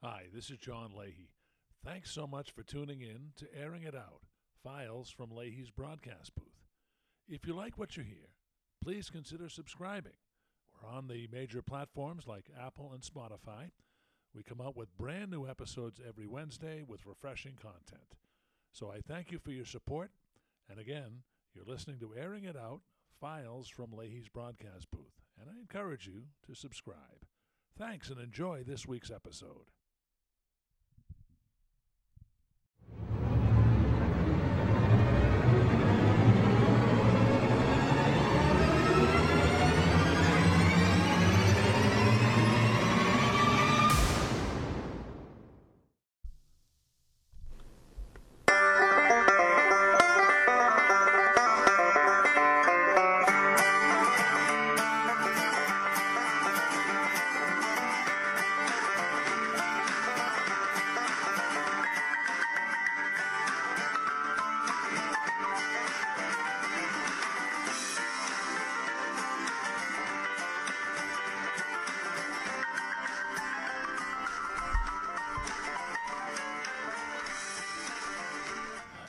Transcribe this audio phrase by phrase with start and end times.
[0.00, 1.32] Hi, this is John Leahy.
[1.84, 4.22] Thanks so much for tuning in to Airing It Out
[4.62, 6.68] Files from Leahy's broadcast booth.
[7.28, 8.28] If you like what you hear,
[8.80, 10.12] please consider subscribing.
[10.70, 13.72] We're on the major platforms like Apple and Spotify.
[14.32, 18.14] We come out with brand new episodes every Wednesday with refreshing content.
[18.70, 20.12] So I thank you for your support.
[20.70, 21.22] And again,
[21.56, 22.82] you're listening to Airing It Out
[23.20, 25.24] Files from Leahy's broadcast booth.
[25.40, 27.26] And I encourage you to subscribe.
[27.76, 29.66] Thanks and enjoy this week's episode.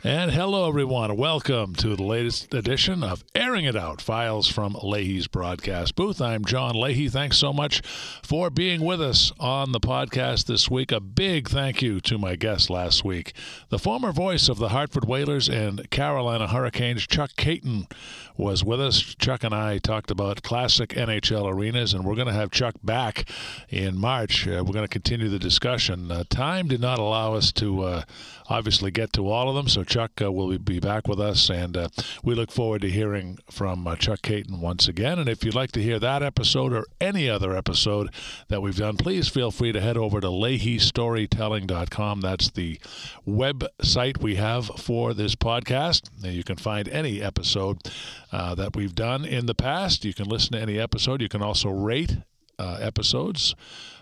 [0.10, 1.18] And hello, everyone.
[1.18, 3.24] Welcome to the latest edition of
[3.66, 6.22] It Out Files from Leahy's broadcast booth.
[6.22, 7.10] I'm John Leahy.
[7.10, 7.82] Thanks so much
[8.24, 10.92] for being with us on the podcast this week.
[10.92, 13.34] A big thank you to my guest last week,
[13.70, 17.92] the former voice of the Hartford Whalers and Carolina Hurricanes, Chuck Kaiton,
[18.38, 19.02] was with us.
[19.02, 23.30] Chuck and I talked about classic NHL arenas, and we're going to have Chuck back
[23.68, 24.48] in March.
[24.48, 26.10] Uh, we're going to continue the discussion.
[26.10, 28.04] Uh, time did not allow us to uh,
[28.48, 31.76] obviously get to all of them, so Chuck uh, will be back with us, and
[31.76, 31.90] uh,
[32.24, 35.20] we look forward to hearing from uh, Chuck Kaiton once again.
[35.20, 38.10] And if you'd like to hear that episode or any other episode
[38.48, 42.22] that we've done, please feel free to head over to LeahyStorytelling.com.
[42.22, 42.80] That's the
[43.28, 46.10] website we have for this podcast.
[46.24, 47.80] And you can find any episode
[48.32, 50.06] uh, that we've done in the past.
[50.06, 51.22] You can listen to any episode.
[51.22, 52.18] You can also rate
[52.58, 53.56] uh, episodes,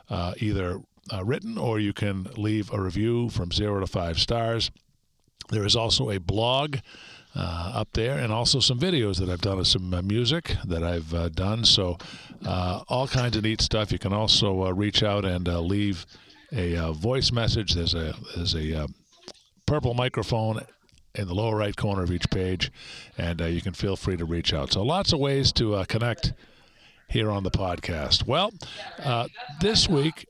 [0.09, 0.81] uh, either
[1.23, 4.71] written or you can leave a review from zero to five stars.
[5.49, 6.77] There is also a blog
[7.35, 10.83] uh, up there and also some videos that I've done of some uh, music that
[10.83, 11.65] I've uh, done.
[11.65, 11.97] So,
[12.45, 13.91] uh, all kinds of neat stuff.
[13.91, 16.05] You can also uh, reach out and uh, leave
[16.51, 17.73] a voice message.
[17.73, 18.87] There's a, there's a
[19.65, 20.61] purple microphone
[21.15, 22.71] in the lower right corner of each page,
[23.17, 24.71] and you can feel free to reach out.
[24.71, 26.33] So, lots of ways to connect
[27.09, 28.25] here on the podcast.
[28.25, 28.51] Well,
[29.59, 30.25] this week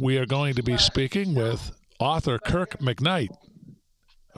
[0.00, 3.30] we are going to be speaking with author Kirk McKnight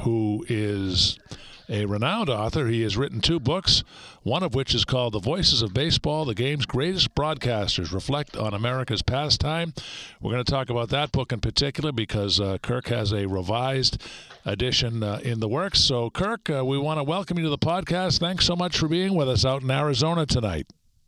[0.03, 1.19] who is
[1.69, 2.67] a renowned author.
[2.67, 3.85] He has written two books,
[4.23, 8.55] one of which is called The Voices of Baseball, the game's greatest broadcasters reflect on
[8.55, 9.75] America's pastime.
[10.21, 14.03] We're going to talk about that book in particular because uh, Kirk has a revised
[14.45, 15.81] edition uh, in the works.
[15.81, 18.19] So, Kirk, uh, we want to welcome you to the podcast.
[18.19, 20.67] Thanks so much for being with us out in Arizona tonight.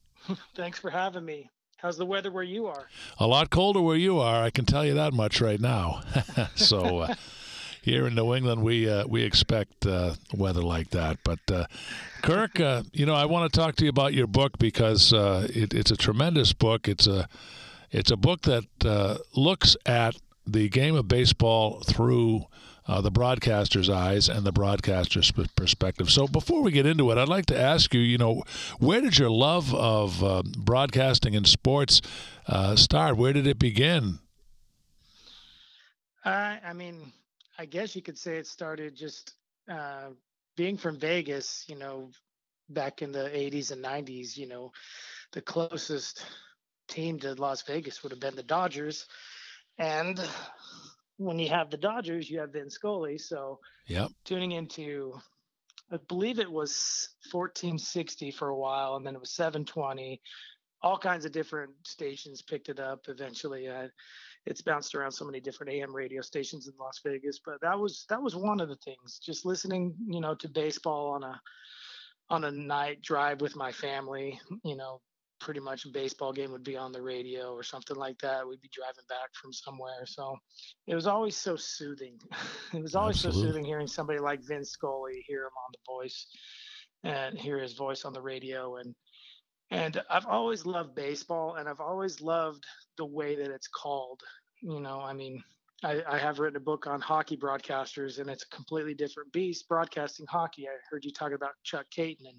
[0.55, 1.51] Thanks for having me.
[1.79, 2.89] How's the weather where you are?
[3.19, 4.43] A lot colder where you are.
[4.43, 6.03] I can tell you that much right now.
[6.55, 7.15] so, uh,
[7.83, 11.19] here in New England, we uh, we expect uh, weather like that.
[11.25, 11.65] But uh,
[12.23, 15.49] Kirk, uh, you know, I want to talk to you about your book because uh,
[15.51, 16.89] it, it's a tremendous book.
[16.89, 17.29] It's a
[17.91, 22.47] it's a book that uh, looks at the game of baseball through.
[23.03, 26.11] the broadcaster's eyes and the broadcaster's perspective.
[26.11, 28.43] So, before we get into it, I'd like to ask you, you know,
[28.81, 32.03] where did your love of broadcasting and sports
[32.75, 33.17] start?
[33.17, 34.19] Where did it begin?
[36.25, 37.13] I mean,
[37.61, 39.35] I guess you could say it started just
[39.71, 40.09] uh,
[40.57, 42.09] being from Vegas, you know,
[42.71, 44.73] back in the 80s and 90s, you know,
[45.33, 46.25] the closest
[46.89, 49.05] team to Las Vegas would have been the Dodgers.
[49.77, 50.19] And
[51.19, 53.19] when you have the Dodgers, you have Vin Scully.
[53.19, 54.09] So yep.
[54.25, 55.21] tuning into,
[55.93, 60.23] I believe it was 1460 for a while, and then it was 720.
[60.81, 63.69] All kinds of different stations picked it up eventually.
[64.47, 68.07] It's bounced around so many different AM radio stations in Las Vegas, but that was
[68.09, 69.21] that was one of the things.
[69.25, 71.41] Just listening, you know, to baseball on a
[72.31, 75.01] on a night drive with my family, you know,
[75.41, 78.47] pretty much a baseball game would be on the radio or something like that.
[78.47, 80.07] We'd be driving back from somewhere.
[80.07, 80.37] So
[80.87, 82.19] it was always so soothing.
[82.75, 83.41] it was always Absolutely.
[83.41, 86.27] so soothing hearing somebody like Vin Scully hear him on the voice
[87.03, 88.95] and hear his voice on the radio and
[89.71, 92.65] and I've always loved baseball and I've always loved
[92.97, 94.21] the way that it's called.
[94.63, 95.43] You know, I mean,
[95.83, 99.69] I, I, have written a book on hockey broadcasters and it's a completely different beast
[99.69, 100.69] broadcasting hockey.
[100.69, 102.39] I heard you talk about Chuck Kaiton and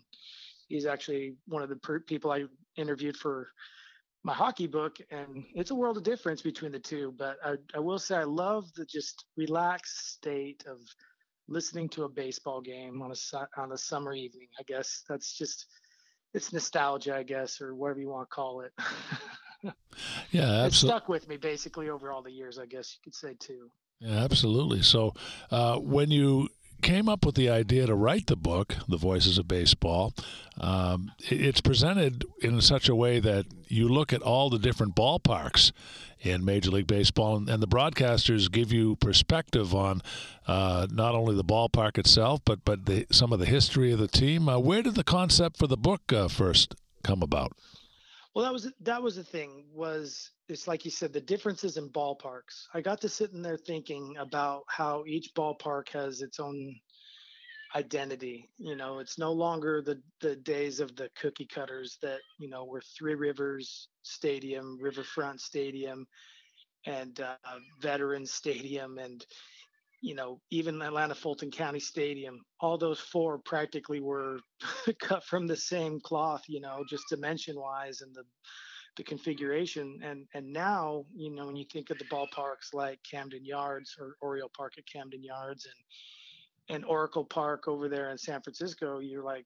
[0.68, 2.46] he's actually one of the per- people I
[2.78, 3.50] interviewed for
[4.24, 7.14] my hockey book, and it's a world of difference between the two.
[7.18, 10.78] But I, I will say I love the just relaxed state of
[11.48, 14.48] listening to a baseball game on a on a summer evening.
[14.60, 15.66] I guess that's just
[16.34, 18.72] it's nostalgia, I guess, or whatever you want to call it.
[20.32, 20.66] yeah, absolutely.
[20.68, 23.70] It stuck with me basically over all the years, I guess you could say too.
[24.00, 24.82] Yeah, absolutely.
[24.82, 25.14] So,
[25.52, 26.50] uh, when you
[26.82, 30.14] came up with the idea to write the book, The Voices of Baseball.
[30.60, 35.72] Um, it's presented in such a way that you look at all the different ballparks
[36.20, 40.02] in Major League Baseball, and, and the broadcasters give you perspective on
[40.48, 44.08] uh, not only the ballpark itself, but but the, some of the history of the
[44.08, 44.48] team.
[44.48, 47.54] Uh, where did the concept for the book uh, first come about?
[48.36, 49.66] Well, that was that was the thing.
[49.74, 52.68] Was it's like you said, the differences in ballparks.
[52.74, 56.76] I got to sit in there thinking about how each ballpark has its own
[57.76, 58.50] identity.
[58.58, 62.66] You know, it's no longer the the days of the cookie cutters that you know
[62.66, 66.06] were Three Rivers Stadium, Riverfront Stadium,
[66.86, 67.36] and uh,
[67.82, 69.26] Veterans Stadium, and
[70.02, 72.42] you know even Atlanta Fulton County Stadium.
[72.60, 74.40] All those four practically were
[75.00, 76.44] cut from the same cloth.
[76.48, 78.24] You know, just dimension wise and the
[78.98, 83.46] the configuration and and now you know when you think of the ballparks like Camden
[83.46, 85.76] Yards or Oriole Park at Camden Yards and
[86.76, 89.46] and Oracle Park over there in San Francisco, you're like,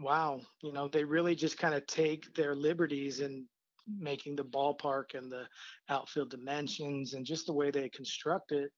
[0.00, 3.46] wow, you know, they really just kind of take their liberties in
[3.98, 5.44] making the ballpark and the
[5.88, 8.70] outfield dimensions and just the way they construct it.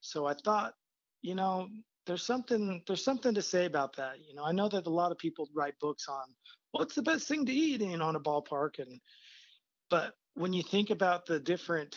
[0.00, 0.74] So I thought,
[1.22, 1.68] you know,
[2.06, 4.14] there's something there's something to say about that.
[4.26, 6.24] You know, I know that a lot of people write books on
[6.72, 9.00] what's the best thing to eat in on a ballpark and
[9.90, 11.96] but when you think about the different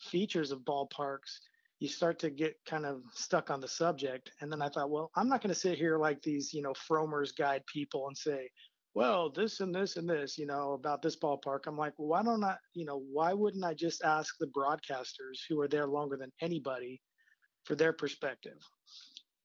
[0.00, 1.38] features of ballparks,
[1.78, 4.30] you start to get kind of stuck on the subject.
[4.40, 6.72] And then I thought, well, I'm not going to sit here like these, you know,
[6.72, 8.48] Frommer's guide people and say,
[8.94, 11.66] well, this and this and this, you know, about this ballpark.
[11.66, 15.60] I'm like, why don't I, you know, why wouldn't I just ask the broadcasters who
[15.60, 17.02] are there longer than anybody
[17.64, 18.56] for their perspective?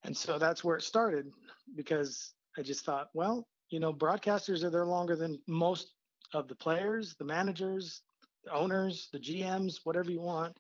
[0.04, 1.28] And so that's where it started
[1.76, 5.94] because I just thought, well, you know, broadcasters are there longer than most
[6.34, 8.02] of the players, the managers,
[8.44, 10.56] the owners, the GMs, whatever you want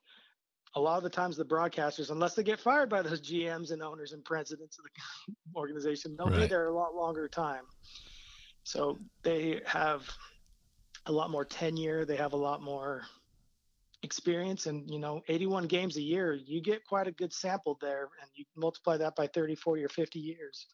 [0.75, 3.81] a lot of the times the broadcasters, unless they get fired by those GMs and
[3.81, 6.41] owners and presidents of the organization, they'll right.
[6.41, 7.63] be there a lot longer time.
[8.63, 10.07] So they have
[11.07, 12.05] a lot more tenure.
[12.05, 13.03] They have a lot more
[14.03, 18.09] experience and you know 81 games a year you get quite a good sample there
[18.19, 20.65] and you multiply that by 30 40 or 50 years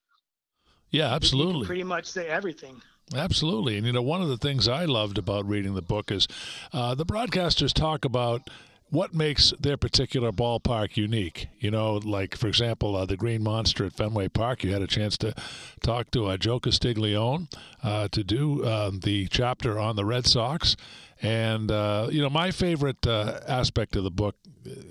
[0.91, 2.81] yeah absolutely pretty much say everything
[3.15, 3.77] absolutely.
[3.77, 6.27] And you know one of the things i loved about reading the book is
[6.73, 8.49] uh, the broadcasters talk about
[8.89, 11.47] what makes their particular ballpark unique?
[11.59, 14.63] You know, like for example, uh, the Green Monster at Fenway Park.
[14.63, 15.33] You had a chance to
[15.81, 17.47] talk to uh, Joe Castiglione
[17.83, 20.77] uh, to do uh, the chapter on the Red Sox,
[21.21, 24.35] and uh, you know, my favorite uh, aspect of the book,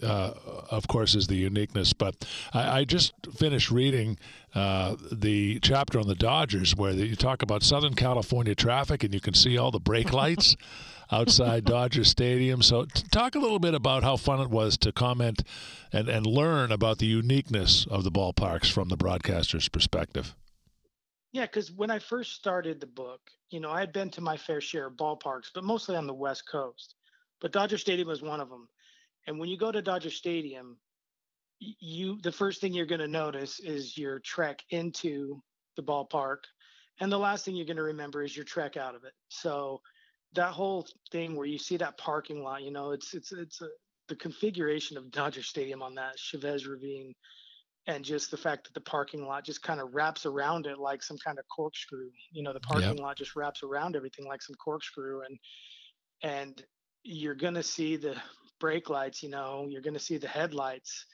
[0.02, 1.92] of course, is the uniqueness.
[1.92, 4.18] But I, I just finished reading
[4.54, 9.34] the chapter on the Dodgers, where you talk about Southern California traffic, and you can
[9.34, 10.56] see all the brake lights
[11.10, 12.62] outside Dodger Stadium.
[12.62, 15.42] So, talk a little bit about how fun it was to comment
[15.92, 20.34] and, and learn about the uniqueness of the ballparks from the broadcaster's perspective.
[21.32, 23.20] Yeah, because when I first started the book,
[23.50, 26.14] you know, I had been to my fair share of ballparks, but mostly on the
[26.14, 26.94] West Coast.
[27.40, 28.68] But Dodger Stadium was one of them.
[29.26, 30.78] And when you go to Dodger Stadium,
[31.58, 35.42] you the first thing you're going to notice is your trek into
[35.76, 36.38] the ballpark,
[37.00, 39.12] and the last thing you're going to remember is your trek out of it.
[39.28, 39.80] So
[40.34, 43.68] that whole thing where you see that parking lot, you know, it's it's it's a,
[44.08, 47.14] the configuration of Dodger Stadium on that Chavez Ravine,
[47.86, 51.02] and just the fact that the parking lot just kind of wraps around it like
[51.02, 52.10] some kind of corkscrew.
[52.32, 53.00] You know, the parking yep.
[53.00, 55.38] lot just wraps around everything like some corkscrew, and
[56.22, 56.62] and
[57.02, 58.16] you're gonna see the
[58.60, 59.22] brake lights.
[59.22, 61.06] You know, you're gonna see the headlights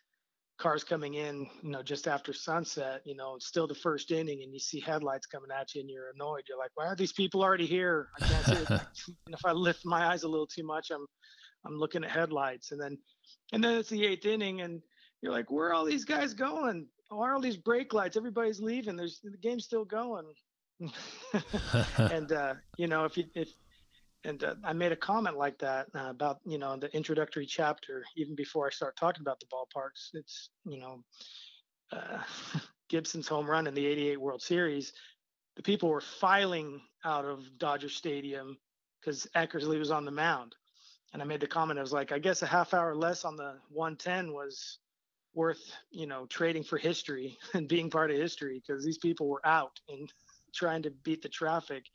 [0.62, 4.42] cars coming in, you know, just after sunset, you know, it's still the first inning
[4.44, 6.44] and you see headlights coming at you and you're annoyed.
[6.48, 8.08] You're like, why are these people already here?
[8.20, 8.70] I can't see it.
[9.26, 11.04] and if I lift my eyes a little too much, I'm
[11.66, 12.70] I'm looking at headlights.
[12.70, 12.96] And then
[13.52, 14.80] and then it's the eighth inning and
[15.20, 16.86] you're like, where are all these guys going?
[17.08, 18.16] Why are all these brake lights?
[18.16, 18.96] Everybody's leaving.
[18.96, 20.26] There's the game's still going.
[21.98, 23.48] and uh, you know, if you if
[24.24, 28.04] and uh, I made a comment like that uh, about you know the introductory chapter
[28.16, 30.10] even before I start talking about the ballparks.
[30.14, 31.02] It's you know
[31.92, 32.18] uh,
[32.88, 34.92] Gibson's home run in the '88 World Series.
[35.56, 38.56] The people were filing out of Dodger Stadium
[39.00, 40.54] because Eckersley was on the mound,
[41.12, 41.78] and I made the comment.
[41.78, 44.78] I was like, I guess a half hour less on the 110 was
[45.34, 49.46] worth you know trading for history and being part of history because these people were
[49.46, 50.12] out and
[50.54, 51.86] trying to beat the traffic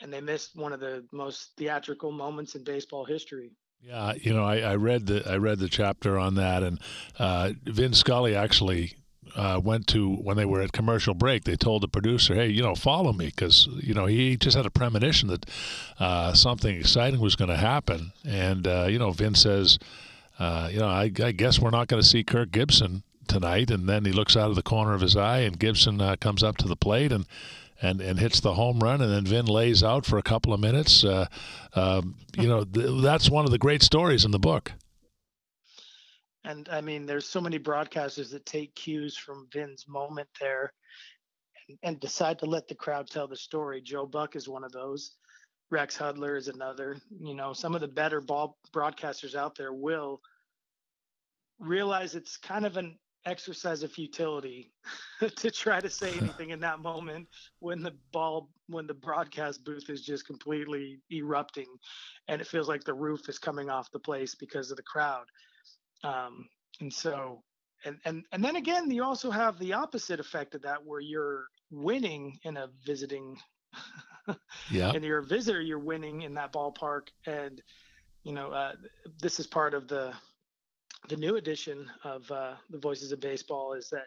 [0.00, 3.50] and they missed one of the most theatrical moments in baseball history.
[3.80, 6.80] Yeah, you know, I, I read the I read the chapter on that, and
[7.18, 8.94] uh, Vin Scully actually
[9.36, 11.44] uh, went to when they were at commercial break.
[11.44, 14.66] They told the producer, "Hey, you know, follow me," because you know he just had
[14.66, 15.46] a premonition that
[16.00, 18.12] uh, something exciting was going to happen.
[18.26, 19.78] And uh, you know, Vin says,
[20.40, 23.88] uh, "You know, I, I guess we're not going to see Kirk Gibson tonight." And
[23.88, 26.56] then he looks out of the corner of his eye, and Gibson uh, comes up
[26.58, 27.26] to the plate and
[27.80, 30.60] and, and hits the home run, and then Vin lays out for a couple of
[30.60, 31.04] minutes.
[31.04, 31.26] Uh,
[31.74, 34.72] um, you know, th- that's one of the great stories in the book.
[36.44, 40.72] And I mean, there's so many broadcasters that take cues from Vin's moment there
[41.68, 43.80] and, and decide to let the crowd tell the story.
[43.80, 45.16] Joe Buck is one of those.
[45.70, 46.96] Rex Hudler is another.
[47.20, 50.20] You know, some of the better ball broadcasters out there will
[51.58, 54.72] realize it's kind of an exercise of futility
[55.36, 57.28] to try to say anything in that moment
[57.60, 61.66] when the ball when the broadcast booth is just completely erupting
[62.28, 65.26] and it feels like the roof is coming off the place because of the crowd.
[66.04, 66.48] Um,
[66.80, 67.42] and so
[67.84, 71.46] and and and then again you also have the opposite effect of that where you're
[71.70, 73.36] winning in a visiting
[74.70, 74.90] yeah.
[74.92, 77.08] and you're a visitor you're winning in that ballpark.
[77.26, 77.60] And
[78.24, 78.72] you know uh,
[79.20, 80.12] this is part of the
[81.08, 84.06] the new edition of uh, the Voices of Baseball is that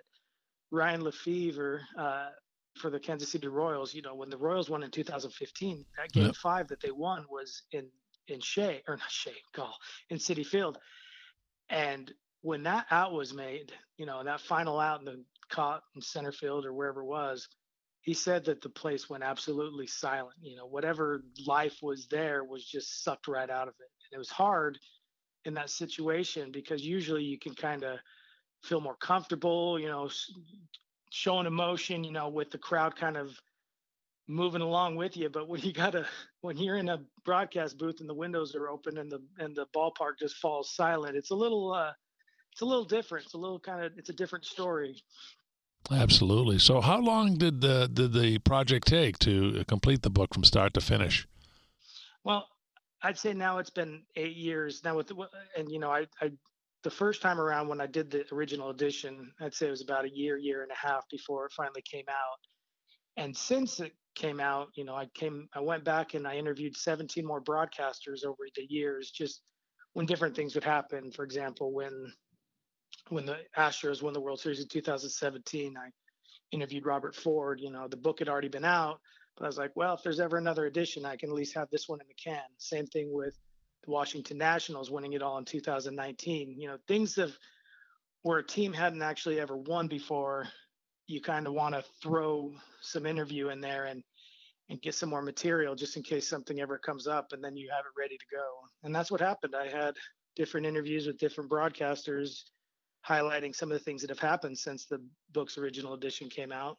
[0.71, 2.29] Ryan Lefebvre uh,
[2.77, 3.93] for the Kansas City Royals.
[3.93, 6.35] You know, when the Royals won in 2015, that Game yep.
[6.35, 7.87] Five that they won was in
[8.27, 9.75] in Shea or not Shea, call
[10.09, 10.77] in Citi Field,
[11.69, 16.01] and when that out was made, you know, that final out in the caught in
[16.01, 17.47] center field or wherever it was,
[18.01, 20.35] he said that the place went absolutely silent.
[20.41, 23.89] You know, whatever life was there was just sucked right out of it.
[24.09, 24.79] And it was hard
[25.45, 27.99] in that situation because usually you can kind of
[28.63, 30.09] feel more comfortable, you know,
[31.11, 33.39] showing emotion, you know, with the crowd kind of
[34.27, 35.29] moving along with you.
[35.29, 36.05] But when you gotta,
[36.41, 39.65] when you're in a broadcast booth and the windows are open and the and the
[39.75, 41.91] ballpark just falls silent, it's a little, uh,
[42.51, 43.25] it's a little different.
[43.25, 45.01] It's a little kind of, it's a different story.
[45.89, 46.59] Absolutely.
[46.59, 50.73] So, how long did the did the project take to complete the book from start
[50.75, 51.27] to finish?
[52.23, 52.47] Well,
[53.03, 54.83] I'd say now it's been eight years.
[54.83, 55.11] Now with
[55.57, 56.31] and you know I, I
[56.83, 60.05] the first time around when I did the original edition I'd say it was about
[60.05, 62.39] a year year and a half before it finally came out.
[63.17, 66.77] And since it came out you know I came I went back and I interviewed
[66.77, 69.41] 17 more broadcasters over the years just
[69.93, 71.11] when different things would happen.
[71.11, 72.13] For example when
[73.09, 75.89] when the Astros won the World Series in 2017 I
[76.51, 78.99] interviewed Robert Ford you know the book had already been out
[79.37, 81.69] but I was like, well, if there's ever another edition, I can at least have
[81.69, 82.43] this one in the can.
[82.57, 83.37] Same thing with
[83.83, 86.59] the Washington Nationals winning it all in 2019.
[86.59, 87.37] You know, things of
[88.23, 90.47] where a team hadn't actually ever won before,
[91.07, 94.03] you kind of want to throw some interview in there and
[94.69, 97.69] and get some more material just in case something ever comes up and then you
[97.69, 98.45] have it ready to go.
[98.83, 99.53] And that's what happened.
[99.53, 99.95] I had
[100.37, 102.43] different interviews with different broadcasters
[103.07, 106.77] highlighting some of the things that have happened since the book's original edition came out.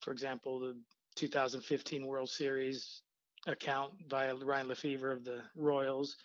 [0.00, 0.76] For example, the
[1.16, 3.02] 2015 World Series
[3.46, 6.16] account via Ryan Lefebvre of the Royals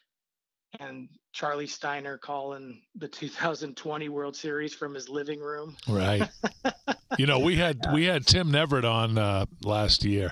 [0.79, 5.75] and Charlie Steiner calling the 2020 World Series from his living room.
[5.87, 6.27] Right.
[7.17, 10.31] you know, we had we had Tim Neverett on uh, last year,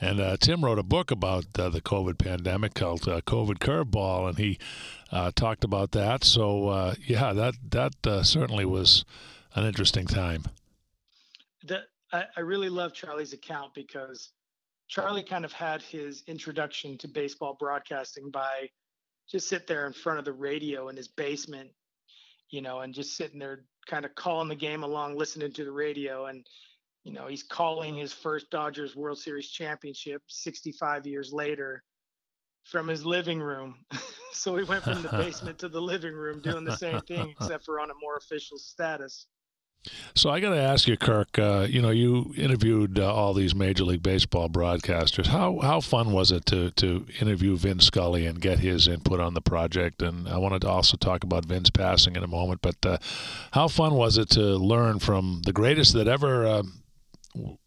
[0.00, 4.28] and uh, Tim wrote a book about uh, the COVID pandemic called uh, COVID Curveball,
[4.28, 4.58] and he
[5.10, 6.24] uh, talked about that.
[6.24, 9.04] So uh, yeah, that that certainly was
[9.54, 10.44] an interesting time.
[11.64, 14.30] The I, I really love Charlie's account because
[14.88, 18.70] Charlie kind of had his introduction to baseball broadcasting by
[19.30, 21.70] just sit there in front of the radio in his basement,
[22.50, 25.72] you know, and just sitting there kind of calling the game along, listening to the
[25.72, 26.26] radio.
[26.26, 26.46] And,
[27.04, 31.82] you know, he's calling his first Dodgers World Series championship 65 years later
[32.64, 33.76] from his living room.
[34.32, 37.64] so he went from the basement to the living room doing the same thing, except
[37.64, 39.26] for on a more official status.
[40.14, 41.38] So I got to ask you, Kirk.
[41.38, 45.26] Uh, you know, you interviewed uh, all these Major League Baseball broadcasters.
[45.26, 49.34] How how fun was it to to interview Vin Scully and get his input on
[49.34, 50.02] the project?
[50.02, 52.60] And I wanted to also talk about Vin's passing in a moment.
[52.62, 52.98] But uh,
[53.52, 56.82] how fun was it to learn from the greatest that ever um,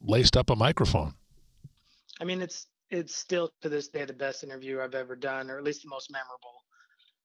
[0.01, 1.13] laced up a microphone?
[2.19, 5.57] I mean, it's it's still to this day the best interview I've ever done, or
[5.57, 6.63] at least the most memorable.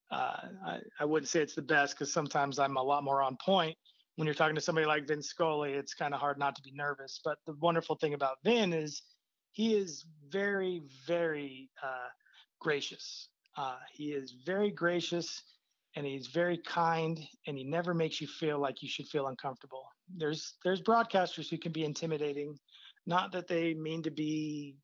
[0.09, 3.35] Uh, I, I wouldn't say it's the best because sometimes I'm a lot more on
[3.43, 3.77] point
[4.17, 6.71] when you're talking to somebody like Vin Scully, it's kind of hard not to be
[6.73, 7.21] nervous.
[7.23, 9.03] But the wonderful thing about Vin is
[9.51, 12.09] he is very, very uh,
[12.59, 13.29] gracious.
[13.55, 15.43] Uh, he is very gracious
[15.95, 19.87] and he's very kind and he never makes you feel like you should feel uncomfortable.
[20.15, 22.57] There's there's broadcasters who can be intimidating,
[23.05, 24.77] not that they mean to be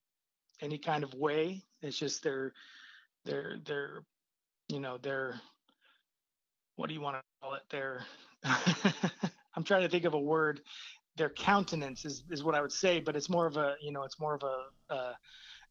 [0.62, 1.64] any kind of way.
[1.82, 2.54] It's just their
[3.26, 4.04] their their
[4.70, 5.40] you know their
[6.76, 7.62] what do you want to call it?
[7.70, 8.06] Their
[9.56, 10.62] I'm trying to think of a word.
[11.16, 14.04] Their countenance is is what I would say, but it's more of a you know
[14.04, 15.14] it's more of a uh,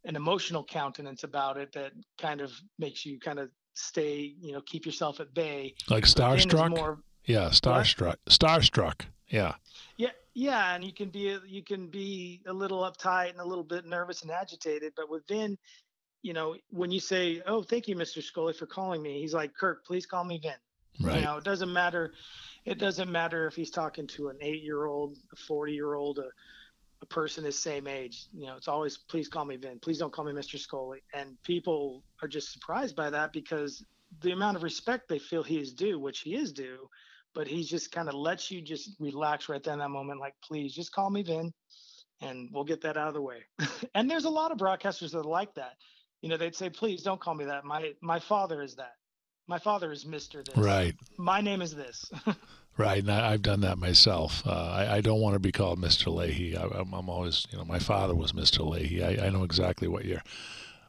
[0.05, 4.61] an emotional countenance about it that kind of makes you kind of stay you know
[4.61, 5.75] keep yourself at bay.
[5.89, 6.71] Like starstruck.
[6.71, 8.07] More, yeah, starstruck.
[8.07, 8.25] What?
[8.27, 9.01] Starstruck.
[9.29, 9.55] Yeah.
[9.97, 13.65] Yeah, yeah, and you can be you can be a little uptight and a little
[13.65, 15.59] bit nervous and agitated, but within,
[16.23, 18.23] you know, when you say, "Oh, thank you, Mr.
[18.23, 20.53] Scully, for calling me," he's like, "Kirk, please call me Vin."
[21.01, 21.17] Right.
[21.17, 22.13] You know, it doesn't matter.
[22.65, 26.29] It doesn't matter if he's talking to an eight-year-old, a forty-year-old, a,
[27.01, 28.27] a person his same age.
[28.33, 29.79] You know, it's always, "Please call me Vin.
[29.81, 30.59] Please don't call me Mr.
[30.59, 33.85] Scully." And people are just surprised by that because
[34.21, 36.89] the amount of respect they feel he is due, which he is due,
[37.35, 40.75] but he just kind of lets you just relax right then that moment like please
[40.75, 41.53] just call me vin
[42.21, 43.39] and we'll get that out of the way
[43.95, 45.75] and there's a lot of broadcasters that are like that
[46.21, 48.95] you know they'd say please don't call me that my my father is that
[49.47, 50.57] my father is mr this.
[50.57, 50.95] Right.
[51.17, 52.11] My name is this.
[52.79, 54.43] Right and I, have done that myself.
[54.47, 56.57] Uh, I, I, don't want to be called mr leahy.
[56.57, 59.05] I, am always you know my father was mr leahy.
[59.05, 60.23] I, I know exactly what you're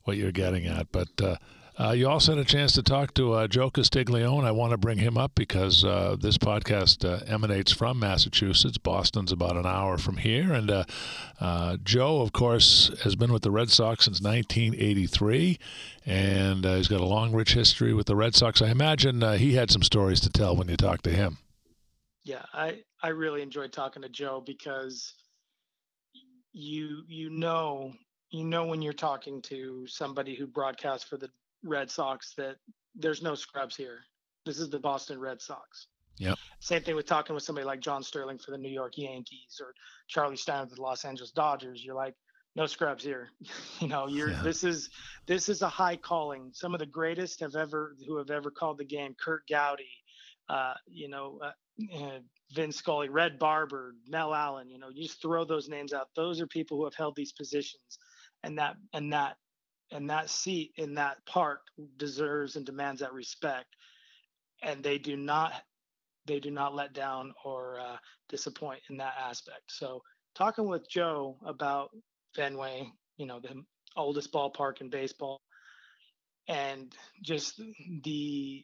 [0.06, 1.36] what you're getting at but uh,
[1.80, 4.46] uh, you also had a chance to talk to uh, Joe Castiglione.
[4.46, 8.78] I want to bring him up because uh, this podcast uh, emanates from Massachusetts.
[8.78, 10.54] Boston's about an hour from here.
[10.54, 10.84] And uh,
[11.40, 15.58] uh, Joe, of course, has been with the Red Sox since 1983,
[16.06, 18.62] and he's got a long, rich history with the Red Sox.
[18.62, 21.38] I imagine he had some stories to tell when you talked to him.
[22.24, 25.14] Yeah, I, I really enjoyed talking to Joe because
[26.54, 27.92] you you know
[28.30, 31.30] you know when you're talking to somebody who broadcasts for the
[31.64, 32.58] Red Sox that
[32.96, 34.00] there's no scrubs here.
[34.46, 35.88] This is the Boston Red Sox.
[36.18, 36.38] Yep.
[36.60, 39.74] Same thing with talking with somebody like John Sterling for the New York Yankees or
[40.08, 41.84] Charlie Stein for the Los Angeles Dodgers.
[41.84, 42.14] You're like,
[42.56, 43.30] no scrubs here.
[43.80, 44.42] you know, you're yeah.
[44.44, 44.90] this is
[45.26, 46.52] this is a high calling.
[46.54, 49.16] Some of the greatest have ever who have ever called the game.
[49.20, 49.90] Curt Gowdy,
[50.50, 52.20] uh, you know, uh, uh,
[52.54, 54.70] Vin Scully, Red Barber, Mel Allen.
[54.70, 56.10] You know, you just throw those names out.
[56.16, 57.98] Those are people who have held these positions,
[58.44, 59.38] and that and that
[59.94, 61.62] and that seat in that park
[61.98, 63.68] deserves and demands that respect.
[64.62, 65.54] And they do not
[66.26, 67.98] they do not let down or uh,
[68.30, 69.64] disappoint in that aspect.
[69.68, 70.02] So
[70.36, 71.90] talking with joe about
[72.36, 73.64] fenway you know the
[73.96, 75.42] oldest ballpark in baseball
[76.48, 77.62] and just
[78.04, 78.64] the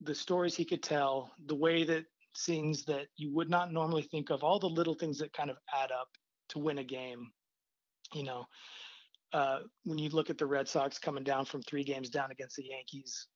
[0.00, 2.04] the stories he could tell the way that
[2.34, 5.56] scenes that you would not normally think of all the little things that kind of
[5.72, 6.08] add up
[6.48, 7.30] to win a game
[8.14, 8.44] you know
[9.32, 12.56] uh, when you look at the Red Sox coming down from three games down against
[12.56, 13.28] the Yankees,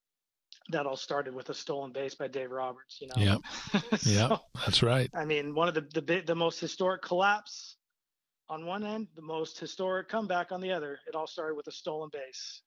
[0.70, 2.98] that all started with a stolen base by Dave Roberts.
[3.00, 3.14] You know.
[3.16, 3.80] Yeah.
[3.96, 5.10] so, yeah, that's right.
[5.14, 7.76] I mean, one of the the the most historic collapse
[8.48, 10.98] on one end, the most historic comeback on the other.
[11.06, 12.62] It all started with a stolen base.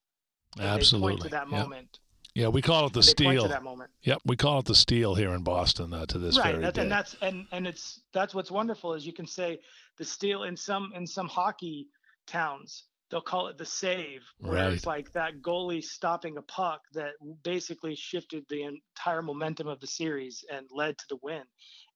[0.58, 1.22] And Absolutely.
[1.22, 1.60] to that yep.
[1.62, 1.98] moment.
[2.34, 3.48] Yeah, we call it the steal.
[3.48, 3.90] that moment.
[4.02, 6.76] Yep, we call it the steal here in Boston uh, to this right, very that's,
[6.76, 6.82] day.
[6.82, 9.58] and that's and and it's that's what's wonderful is you can say
[9.98, 11.88] the steal in some in some hockey
[12.26, 14.72] towns they'll call it the save, where right.
[14.72, 19.86] it's like that goalie stopping a puck that basically shifted the entire momentum of the
[19.86, 21.42] series and led to the win.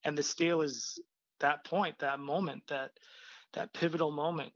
[0.03, 0.99] And the steal is
[1.39, 2.91] that point, that moment, that
[3.53, 4.51] that pivotal moment.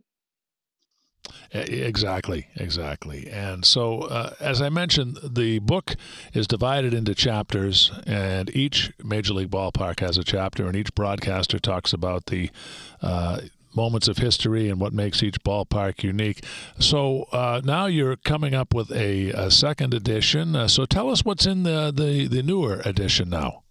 [1.52, 3.30] Exactly, exactly.
[3.30, 5.96] And so, uh, as I mentioned, the book
[6.34, 11.60] is divided into chapters, and each Major League Ballpark has a chapter, and each broadcaster
[11.60, 12.50] talks about the
[13.02, 13.42] uh,
[13.76, 16.44] moments of history and what makes each ballpark unique.
[16.80, 20.56] So uh, now you're coming up with a, a second edition.
[20.56, 23.64] Uh, so tell us what's in the, the, the newer edition now.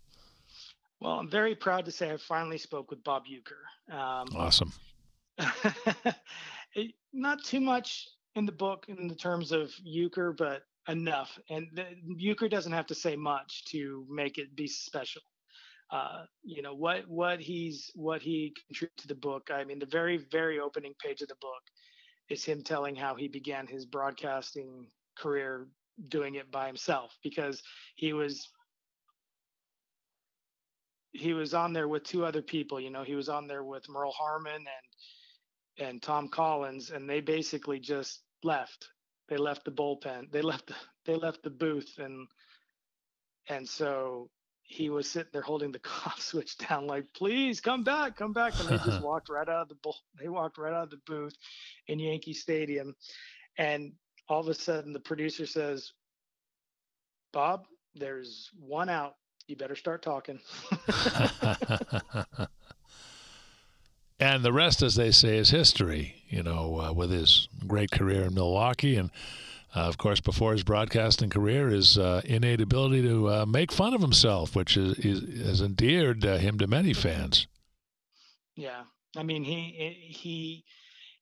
[1.00, 3.94] Well, I'm very proud to say I finally spoke with Bob Uecker.
[3.94, 4.72] Um, awesome.
[7.12, 11.38] not too much in the book in the terms of Uecker, but enough.
[11.50, 11.84] And the,
[12.20, 15.22] Uecker doesn't have to say much to make it be special
[15.90, 19.48] uh, you know what what he's what he contributed to the book.
[19.52, 21.62] I mean, the very very opening page of the book
[22.28, 25.68] is him telling how he began his broadcasting career
[26.08, 27.62] doing it by himself because
[27.96, 28.48] he was
[31.12, 32.78] he was on there with two other people.
[32.80, 37.20] You know, he was on there with Merle Harmon and and Tom Collins, and they
[37.20, 38.88] basically just left.
[39.28, 40.30] They left the bullpen.
[40.30, 40.70] They left
[41.06, 42.28] they left the booth and
[43.48, 44.28] and so
[44.68, 48.52] he was sitting there holding the off switch down, like, please come back, come back.
[48.60, 49.96] And they just walked right out of the bull.
[50.20, 51.34] They walked right out of the booth
[51.88, 52.94] in Yankee Stadium.
[53.56, 53.92] And
[54.28, 55.92] all of a sudden the producer says,
[57.32, 59.14] Bob, there's one out.
[59.46, 60.38] You better start talking.
[64.20, 66.16] and the rest, as they say, is history.
[66.28, 69.10] You know, uh, with his great career in Milwaukee, and
[69.74, 73.92] uh, of course, before his broadcasting career, his uh, innate ability to uh, make fun
[73.92, 77.46] of himself, which is, is has endeared uh, him to many fans.
[78.56, 78.82] Yeah,
[79.16, 80.64] I mean, he he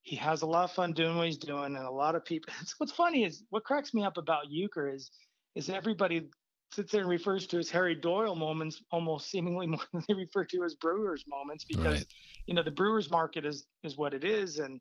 [0.02, 2.52] he has a lot of fun doing what he's doing, and a lot of people.
[2.78, 5.10] What's funny is what cracks me up about Uecker is
[5.56, 6.28] is everybody
[6.72, 10.44] sits there and refers to his Harry Doyle moments almost seemingly more than they refer
[10.44, 12.06] to as Brewers moments because right.
[12.46, 14.80] you know the Brewers market is is what it is and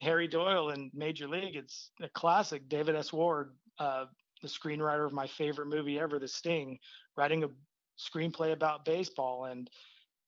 [0.00, 2.68] Harry Doyle in Major League it's a classic.
[2.68, 3.12] David S.
[3.12, 4.06] Ward uh,
[4.42, 6.78] the screenwriter of my favorite movie ever The Sting
[7.16, 7.48] writing a
[7.98, 9.70] screenplay about baseball and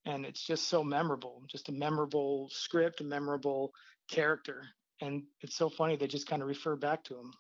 [0.07, 3.73] and it's just so memorable just a memorable script a memorable
[4.09, 4.65] character.
[5.01, 7.33] And it's so funny they just kind of refer back to him.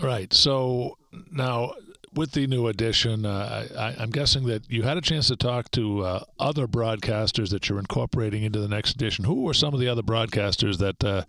[0.00, 0.32] Right.
[0.32, 0.96] So
[1.30, 1.74] now,
[2.14, 5.70] with the new edition, uh, I, am guessing that you had a chance to talk
[5.72, 9.24] to uh, other broadcasters that you're incorporating into the next edition.
[9.24, 11.24] Who were some of the other broadcasters that uh,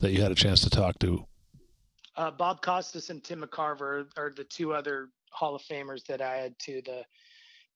[0.00, 1.26] that you had a chance to talk to?
[2.16, 6.36] Uh, Bob Costas and Tim McCarver are the two other Hall of Famers that I
[6.36, 7.04] had to the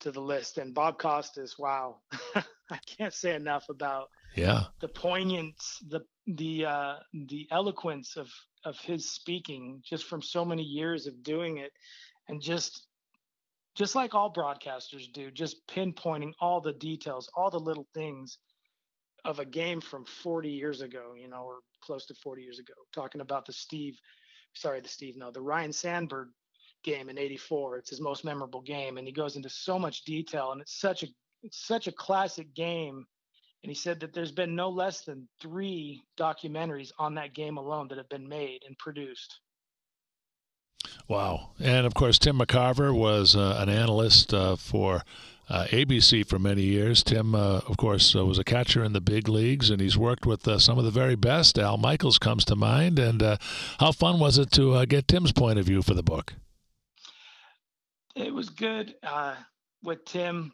[0.00, 0.58] to the list.
[0.58, 1.96] And Bob Costas, wow,
[2.34, 8.30] I can't say enough about yeah the poignance, the the uh, the eloquence of
[8.64, 11.72] of his speaking just from so many years of doing it
[12.28, 12.86] and just
[13.74, 18.38] just like all broadcasters do just pinpointing all the details all the little things
[19.24, 22.74] of a game from 40 years ago you know or close to 40 years ago
[22.94, 23.98] talking about the steve
[24.54, 26.28] sorry the steve no the Ryne Sandberg
[26.84, 30.52] game in 84 it's his most memorable game and he goes into so much detail
[30.52, 31.06] and it's such a
[31.42, 33.06] it's such a classic game
[33.66, 37.88] and he said that there's been no less than three documentaries on that game alone
[37.88, 39.40] that have been made and produced.
[41.08, 41.50] Wow.
[41.60, 45.02] And of course, Tim McCarver was uh, an analyst uh, for
[45.48, 47.04] uh, ABC for many years.
[47.04, 50.26] Tim, uh, of course, uh, was a catcher in the big leagues, and he's worked
[50.26, 51.58] with uh, some of the very best.
[51.58, 52.98] Al Michaels comes to mind.
[52.98, 53.22] And
[53.78, 56.34] how fun was it to get Tim's point of view for the book?
[58.16, 58.94] It was good.
[59.82, 60.52] with Tim,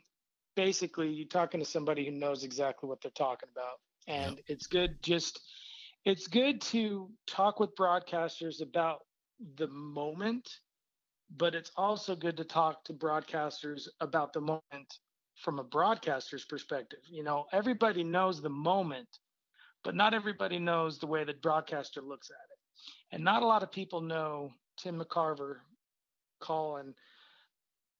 [0.56, 4.44] basically you're talking to somebody who knows exactly what they're talking about and yep.
[4.48, 5.40] it's good just
[6.04, 9.00] it's good to talk with broadcasters about
[9.56, 10.48] the moment
[11.36, 14.98] but it's also good to talk to broadcasters about the moment
[15.36, 19.08] from a broadcaster's perspective you know everybody knows the moment
[19.84, 23.62] but not everybody knows the way the broadcaster looks at it and not a lot
[23.62, 25.56] of people know tim mccarver
[26.40, 26.94] calling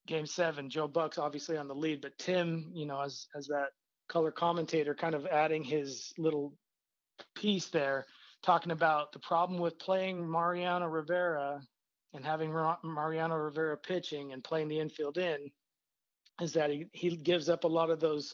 [0.07, 0.69] game seven.
[0.69, 3.69] Joe Buck's obviously on the lead, but Tim, you know, as as that
[4.09, 6.53] color commentator, kind of adding his little
[7.35, 8.05] piece there,
[8.43, 11.61] talking about the problem with playing Mariano Rivera
[12.13, 12.53] and having
[12.83, 15.49] Mariano Rivera pitching and playing the infield in
[16.41, 18.33] is that he, he gives up a lot of those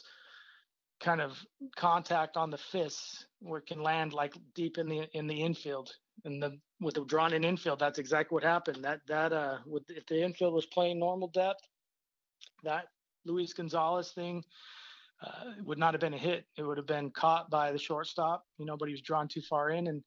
[1.00, 1.38] kind of
[1.76, 5.90] contact on the fists where it can land like deep in the in the infield.
[6.24, 8.84] And the with the drawn in infield that's exactly what happened.
[8.84, 11.62] That that uh with if the infield was playing normal depth
[12.64, 12.86] that
[13.24, 14.42] luis gonzalez thing
[15.22, 18.44] uh, would not have been a hit it would have been caught by the shortstop
[18.58, 20.02] you know but he was drawn too far in and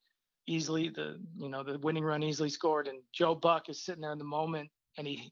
[0.48, 4.12] easily the you know the winning run easily scored and joe buck is sitting there
[4.12, 5.32] in the moment and he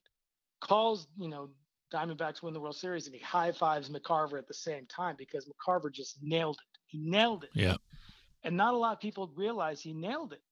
[0.60, 1.50] calls you know
[1.92, 5.46] Diamondbacks win the World Series and he high fives McCarver at the same time because
[5.46, 6.78] McCarver just nailed it.
[6.86, 7.50] He nailed it.
[7.54, 7.76] Yeah.
[8.44, 10.42] And not a lot of people realize he nailed it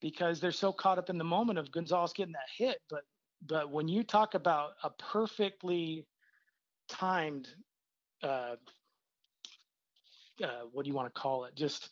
[0.00, 2.78] because they're so caught up in the moment of Gonzalez getting that hit.
[2.90, 3.02] But
[3.46, 6.06] but when you talk about a perfectly
[6.88, 7.48] timed
[8.22, 8.56] uh,
[10.42, 11.54] uh, what do you want to call it?
[11.54, 11.90] Just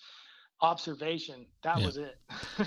[0.62, 1.46] observation.
[1.62, 1.86] That yeah.
[1.86, 2.18] was it.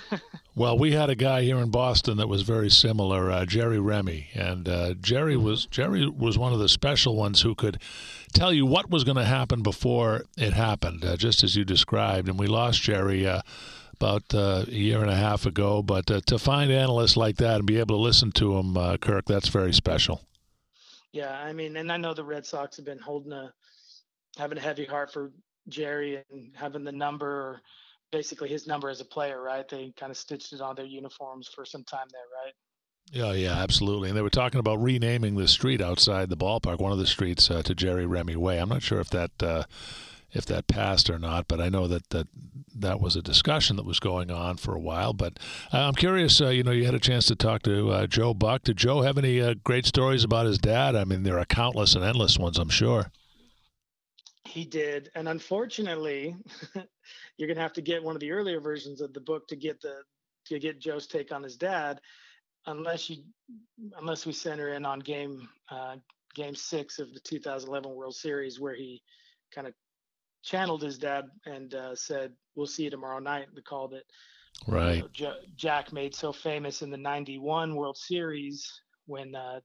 [0.55, 4.29] well, we had a guy here in Boston that was very similar, uh, Jerry Remy,
[4.33, 5.45] and uh, Jerry mm-hmm.
[5.45, 7.79] was Jerry was one of the special ones who could
[8.33, 12.27] tell you what was going to happen before it happened, uh, just as you described.
[12.27, 13.27] And we lost Jerry.
[13.27, 13.41] Uh,
[14.01, 17.57] about uh, a year and a half ago, but uh, to find analysts like that
[17.57, 20.19] and be able to listen to them, Kirk, that's very special.
[21.13, 23.53] Yeah, I mean, and I know the Red Sox have been holding a
[24.37, 25.31] having a heavy heart for
[25.69, 27.61] Jerry and having the number
[28.11, 29.67] basically his number as a player, right?
[29.67, 32.53] They kind of stitched it on their uniforms for some time there, right?
[33.11, 34.09] Yeah, yeah, absolutely.
[34.09, 37.49] And they were talking about renaming the street outside the ballpark, one of the streets,
[37.51, 38.59] uh, to Jerry Remy Way.
[38.59, 39.63] I'm not sure if that uh,
[40.33, 42.27] if that passed or not, but I know that that
[42.75, 45.13] that was a discussion that was going on for a while.
[45.13, 45.37] But
[45.71, 46.41] uh, I'm curious.
[46.41, 48.63] Uh, you know, you had a chance to talk to uh, Joe Buck.
[48.63, 50.95] Did Joe have any uh, great stories about his dad?
[50.95, 53.11] I mean, there are countless and endless ones, I'm sure.
[54.45, 56.35] He did, and unfortunately,
[57.37, 59.79] you're gonna have to get one of the earlier versions of the book to get
[59.81, 60.01] the
[60.47, 62.01] to get Joe's take on his dad,
[62.65, 63.23] unless you
[63.97, 65.95] unless we center in on game uh,
[66.35, 69.01] game six of the 2011 World Series where he
[69.53, 69.73] kind of
[70.43, 74.03] channeled his dad and uh, said, "We'll see you tomorrow night." The call that
[74.67, 78.69] right you know, J- Jack made so famous in the '91 World Series
[79.05, 79.59] when uh,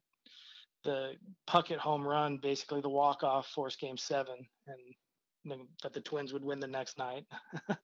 [0.84, 1.12] the
[1.46, 4.36] Puckett home run, basically the walk off, forced Game Seven,
[4.66, 7.24] and that the Twins would win the next night.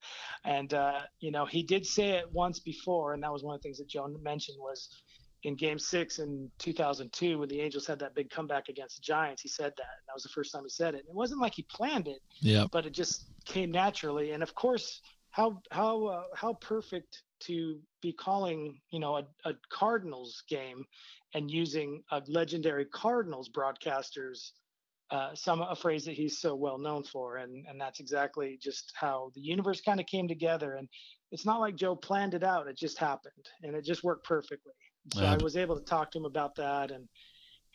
[0.45, 3.61] and uh, you know, he did say it once before, and that was one of
[3.61, 4.89] the things that Joe mentioned was
[5.45, 9.43] in Game Six in 2002 when the Angels had that big comeback against the Giants.
[9.43, 11.01] He said that, and that was the first time he said it.
[11.01, 14.31] And it wasn't like he planned it, yeah, but it just came naturally.
[14.31, 19.53] And of course, how how uh, how perfect to be calling you know a, a
[19.69, 20.83] Cardinals game
[21.35, 24.51] and using a legendary Cardinals broadcasters
[25.11, 28.91] uh, some a phrase that he's so well known for, and and that's exactly just
[28.95, 30.73] how the universe kind of came together.
[30.73, 30.89] And
[31.31, 34.73] it's not like Joe planned it out; it just happened, and it just worked perfectly.
[35.13, 37.07] So I was able to talk to him about that, and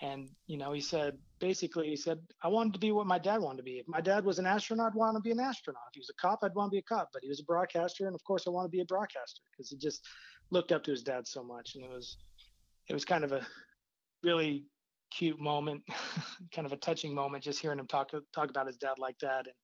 [0.02, 3.40] and you know he said basically he said I wanted to be what my dad
[3.40, 3.78] wanted to be.
[3.78, 5.82] If my dad was an astronaut, I'd want to be an astronaut.
[5.90, 7.10] If he was a cop, I'd want to be a cop.
[7.12, 9.70] But he was a broadcaster, and of course I want to be a broadcaster because
[9.70, 10.06] he just
[10.50, 12.18] looked up to his dad so much, and it was
[12.88, 13.46] it was kind of a
[14.22, 14.64] really
[15.12, 15.82] cute moment,
[16.54, 19.46] kind of a touching moment, just hearing him talk talk about his dad like that,
[19.46, 19.56] and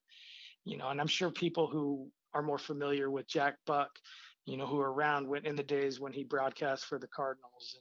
[0.64, 3.90] you know, and I'm sure people who are more familiar with Jack Buck,
[4.47, 7.77] you know, who are around when in the days when he broadcast for the Cardinals,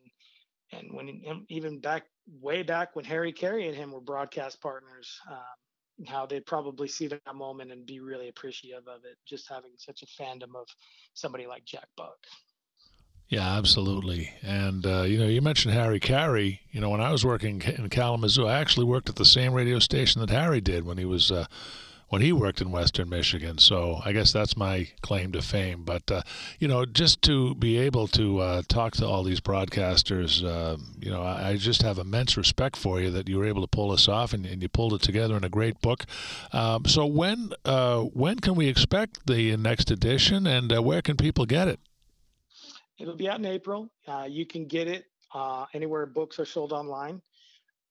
[0.71, 2.03] and and when even back
[2.41, 5.19] way back when Harry Caray and him were broadcast partners.
[5.29, 5.37] Um,
[6.07, 10.03] how they'd probably see that moment and be really appreciative of it, just having such
[10.03, 10.67] a fandom of
[11.13, 12.17] somebody like Jack Buck.
[13.27, 14.29] Yeah, absolutely.
[14.43, 16.59] And uh, you know, you mentioned Harry Caray.
[16.71, 19.79] You know, when I was working in Kalamazoo, I actually worked at the same radio
[19.79, 21.45] station that Harry did when he was uh,
[22.09, 23.57] when he worked in Western Michigan.
[23.57, 25.83] So I guess that's my claim to fame.
[25.83, 26.21] But uh,
[26.59, 31.11] you know, just to be able to uh, talk to all these broadcasters, uh, you
[31.11, 33.89] know, I, I, just have immense respect for you that you were able to pull
[33.89, 36.05] this off and, and you pulled it together in a great book.
[36.53, 41.45] Um, so when uh, when can we expect the next edition, and where can people
[41.45, 41.79] get it?
[42.97, 43.89] It'll be out in April.
[44.07, 47.21] Uh, you can get it uh, anywhere books are sold online.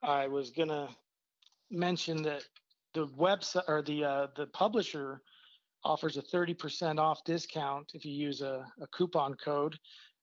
[0.02, 0.88] I was gonna
[1.70, 2.44] mention that
[2.94, 5.20] the website or the uh, the publisher
[5.84, 9.76] offers a 30% off discount if you use a, a coupon code.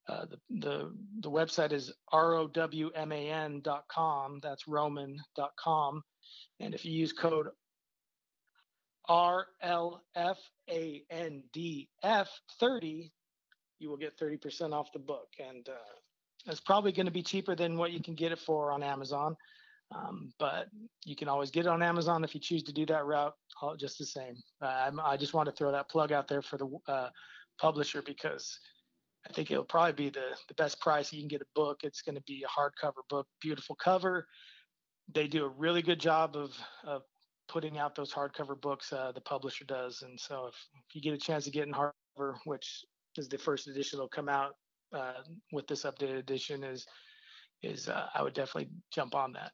[0.10, 3.60] Uh, the, the the website is rowman.com.
[4.42, 6.04] That's rowman.com,
[6.60, 7.50] and if you use code
[9.10, 9.88] RLFANDF
[12.60, 13.12] 30,
[13.80, 15.28] you will get 30% off the book.
[15.40, 15.96] And uh,
[16.46, 19.36] it's probably going to be cheaper than what you can get it for on Amazon.
[19.94, 20.68] Um, but
[21.06, 23.34] you can always get it on Amazon if you choose to do that route,
[23.78, 24.36] just the same.
[24.62, 27.10] Uh, I just want to throw that plug out there for the uh,
[27.60, 28.58] publisher because
[29.30, 31.82] I think it'll probably be the, the best price you can get a book.
[31.84, 34.28] It's going to be a hardcover book, beautiful cover.
[35.14, 36.52] They do a really good job of,
[36.86, 37.04] of
[37.50, 38.94] putting out those hardcover books.
[38.94, 41.74] Uh, the publisher does, and so if, if you get a chance to get in
[41.74, 42.86] hardcover, which
[43.18, 44.54] is the first edition that'll come out
[44.94, 46.86] uh, with this updated edition is
[47.64, 49.52] is uh, I would definitely jump on that.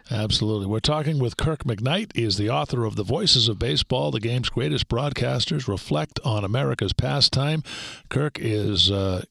[0.10, 0.66] Absolutely.
[0.66, 2.16] We're talking with Kirk McKnight.
[2.16, 6.44] He is the author of The Voices of Baseball, the game's greatest broadcasters reflect on
[6.44, 7.62] America's pastime.
[8.08, 9.24] Kirk is uh,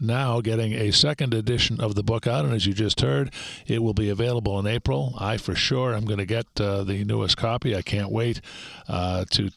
[0.00, 3.32] now getting a second edition of the book out, and as you just heard,
[3.66, 5.14] it will be available in April.
[5.18, 7.76] I for sure am going to get uh, the newest copy.
[7.76, 8.40] I can't wait
[8.88, 9.50] uh, to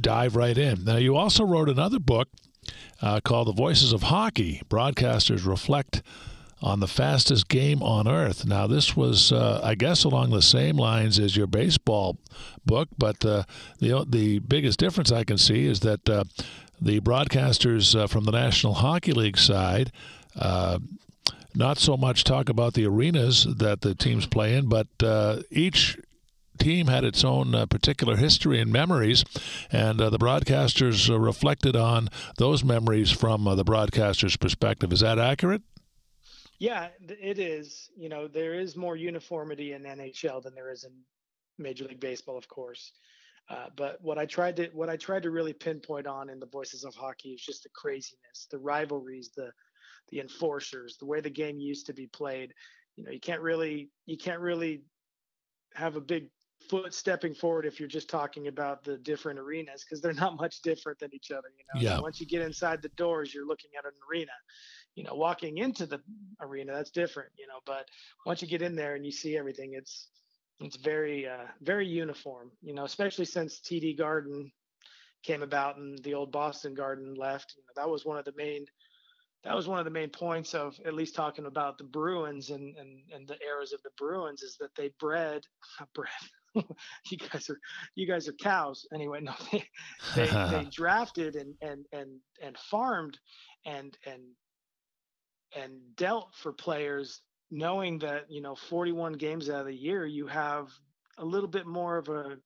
[0.00, 0.84] dive right in.
[0.84, 2.28] Now, you also wrote another book
[3.02, 4.62] uh, called The Voices of Hockey.
[4.68, 6.02] Broadcasters reflect
[6.64, 8.46] on the fastest game on earth.
[8.46, 12.16] Now, this was, uh, I guess, along the same lines as your baseball
[12.64, 13.44] book, but uh,
[13.78, 16.24] the the biggest difference I can see is that uh,
[16.80, 19.92] the broadcasters uh, from the National Hockey League side.
[20.34, 20.78] Uh,
[21.56, 25.96] not so much talk about the arenas that the teams play in, but uh, each
[26.58, 29.24] team had its own uh, particular history and memories,
[29.70, 34.92] and uh, the broadcasters uh, reflected on those memories from the broadcaster's perspective.
[34.92, 35.62] Is that accurate?
[36.58, 37.90] Yeah, it is.
[37.96, 40.92] You know, there is more uniformity in NHL than there is in
[41.58, 42.92] Major League Baseball, of course.
[43.50, 46.46] Uh, but what I tried to what I tried to really pinpoint on in the
[46.46, 49.50] Voices of Hockey is just the craziness, the rivalries, the
[50.10, 52.54] the enforcers, the way the game used to be played.
[52.96, 54.82] You know, you can't really you can't really
[55.74, 56.28] have a big
[56.68, 60.62] foot stepping forward if you're just talking about the different arenas because they're not much
[60.62, 62.00] different than each other you know yeah.
[62.00, 64.32] once you get inside the doors you're looking at an arena
[64.94, 66.00] you know walking into the
[66.40, 67.88] arena that's different you know but
[68.26, 70.08] once you get in there and you see everything it's
[70.60, 74.50] it's very uh, very uniform you know especially since td garden
[75.22, 78.34] came about and the old boston garden left you know, that was one of the
[78.36, 78.64] main
[79.44, 82.74] that was one of the main points of at least talking about the Bruins and,
[82.76, 85.42] and, and the eras of the Bruins is that they bred,
[85.78, 86.08] not bred
[87.10, 87.58] you guys are
[87.94, 88.86] you guys are cows.
[88.94, 89.64] Anyway no they
[90.14, 93.18] they, they drafted and and and and farmed
[93.66, 94.22] and and
[95.54, 100.26] and dealt for players knowing that you know 41 games out of the year you
[100.26, 100.68] have
[101.18, 102.36] a little bit more of a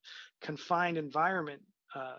[0.43, 1.63] confined environment
[1.95, 2.17] uh,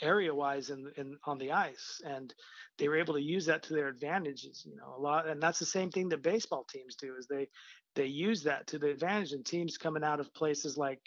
[0.00, 2.00] area wise in, in on the ice.
[2.04, 2.34] And
[2.78, 5.58] they were able to use that to their advantages you know a lot and that's
[5.58, 7.46] the same thing that baseball teams do is they
[7.94, 9.32] they use that to the advantage.
[9.32, 11.00] And teams coming out of places like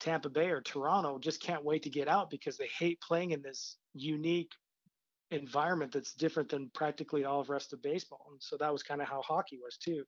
[0.00, 3.42] Tampa Bay or Toronto just can't wait to get out because they hate playing in
[3.42, 4.50] this unique
[5.32, 8.26] environment that's different than practically all of rest of baseball.
[8.30, 10.04] And so that was kind of how hockey was too.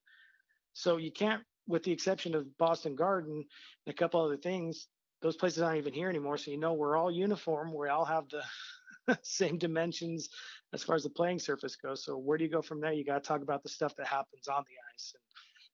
[0.74, 3.44] So you can't, with the exception of Boston Garden
[3.86, 4.88] and a couple other things,
[5.22, 6.36] those places aren't even here anymore.
[6.36, 7.72] So you know we're all uniform.
[7.74, 10.28] We all have the same dimensions
[10.72, 12.04] as far as the playing surface goes.
[12.04, 12.92] So where do you go from there?
[12.92, 15.22] You got to talk about the stuff that happens on the ice and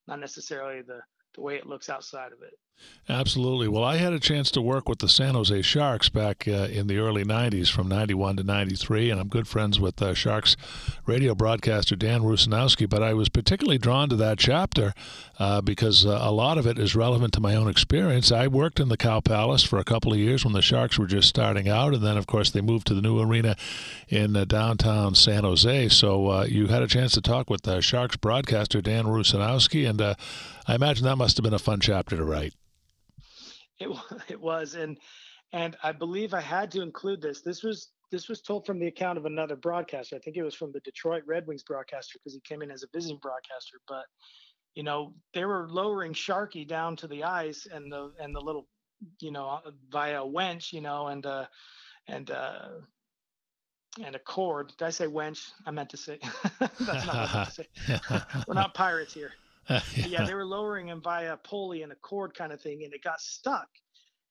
[0.07, 1.01] not necessarily the
[1.41, 2.59] the way it looks outside of it.
[3.09, 3.67] Absolutely.
[3.67, 6.87] Well, I had a chance to work with the San Jose Sharks back uh, in
[6.87, 10.57] the early 90s from 91 to 93, and I'm good friends with uh, Sharks
[11.07, 12.89] radio broadcaster Dan Rusanowsky.
[12.89, 14.95] But I was particularly drawn to that chapter
[15.41, 18.31] uh, because uh, a lot of it is relevant to my own experience.
[18.31, 21.07] I worked in the Cow Palace for a couple of years when the Sharks were
[21.07, 23.57] just starting out, and then, of course, they moved to the new arena
[24.09, 25.89] in uh, downtown San Jose.
[25.89, 30.17] So uh, you had a chance to talk with Sharks broadcaster Dan Rusanowsky, and
[30.71, 32.55] I imagine that must have been a fun chapter to write.
[33.81, 33.89] It
[34.29, 34.99] it was, and
[35.53, 37.41] and I believe I had to include this.
[37.41, 40.15] This was this was told from the account of another broadcaster.
[40.15, 42.85] I think it was from the Detroit Red Wings broadcaster because he came in as
[42.85, 43.79] a visiting broadcaster.
[43.89, 44.05] But
[44.77, 48.69] you know they were lowering Sharkie down to the ice and the and the little
[49.19, 49.59] you know
[49.91, 51.47] via a wench you know and uh
[52.07, 52.69] and uh
[54.01, 54.69] and a cord.
[54.79, 55.51] Did I say wench?
[55.67, 56.21] I meant to say.
[56.61, 58.21] That's not what I meant to say.
[58.47, 59.33] We're not pirates here
[59.97, 60.07] yeah.
[60.07, 60.25] yeah.
[60.25, 63.03] they were lowering him via a pulley and a cord kind of thing, and it
[63.03, 63.69] got stuck.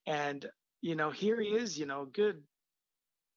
[0.05, 0.45] And
[0.81, 2.41] you know, here he is, you know, good,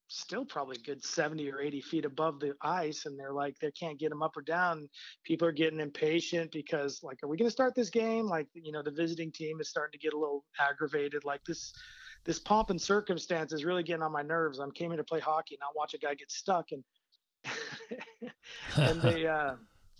[0.08, 3.98] still probably good 70 or 80 feet above the ice, and they're like, they can't
[3.98, 4.88] get him up or down.
[5.24, 8.26] People are getting impatient because, like, are we going to start this game?
[8.26, 11.24] Like, you know, the visiting team is starting to get a little aggravated.
[11.24, 11.72] Like this,
[12.24, 14.60] this pomp and circumstance is really getting on my nerves.
[14.60, 16.84] I'm came here to play hockey, not watch a guy get stuck, and
[18.76, 19.26] and they.
[19.26, 19.54] uh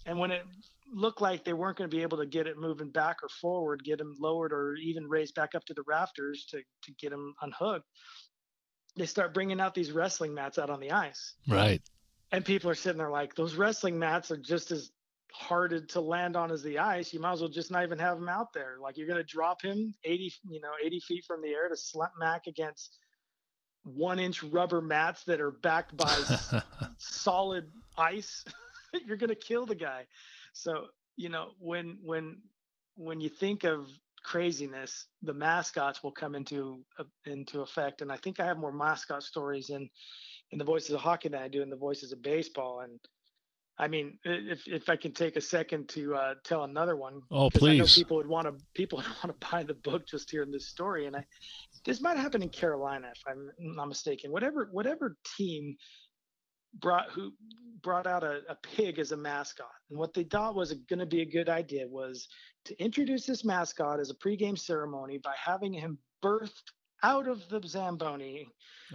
[0.06, 0.42] and when it
[0.92, 3.82] looked like they weren't going to be able to get it moving back or forward,
[3.84, 7.34] get him lowered or even raised back up to the rafters to to get him
[7.42, 7.86] unhooked,
[8.96, 11.34] they start bringing out these wrestling mats out on the ice.
[11.48, 11.82] Right.
[12.30, 14.90] And people are sitting there like those wrestling mats are just as
[15.32, 17.12] hard to land on as the ice.
[17.12, 18.76] You might as well just not even have them out there.
[18.80, 21.76] Like you're going to drop him 80, you know, 80 feet from the air to
[21.76, 22.98] smack against
[23.84, 26.14] one inch rubber mats that are backed by
[26.98, 28.44] solid ice.
[29.06, 30.06] you're going to kill the guy.
[30.52, 30.86] So,
[31.16, 32.38] you know, when when
[32.96, 33.86] when you think of
[34.24, 38.02] craziness, the mascots will come into uh, into effect.
[38.02, 39.88] And I think I have more mascot stories in
[40.50, 42.80] in the voices of hockey than I do in the voices of baseball.
[42.80, 43.00] And
[43.78, 47.22] I mean, if if I can take a second to uh, tell another one.
[47.30, 47.80] Oh, please.
[47.80, 50.50] I know people would want to people would want to buy the book just hearing
[50.50, 51.06] this story.
[51.06, 51.24] And I
[51.84, 54.30] this might happen in Carolina if I'm not mistaken.
[54.30, 55.76] Whatever whatever team
[56.80, 57.32] brought who
[57.82, 59.66] brought out a, a pig as a mascot.
[59.90, 62.28] And what they thought was going to be a good idea was
[62.64, 66.70] to introduce this mascot as a pregame ceremony by having him birthed
[67.02, 68.46] out of the Zamboni.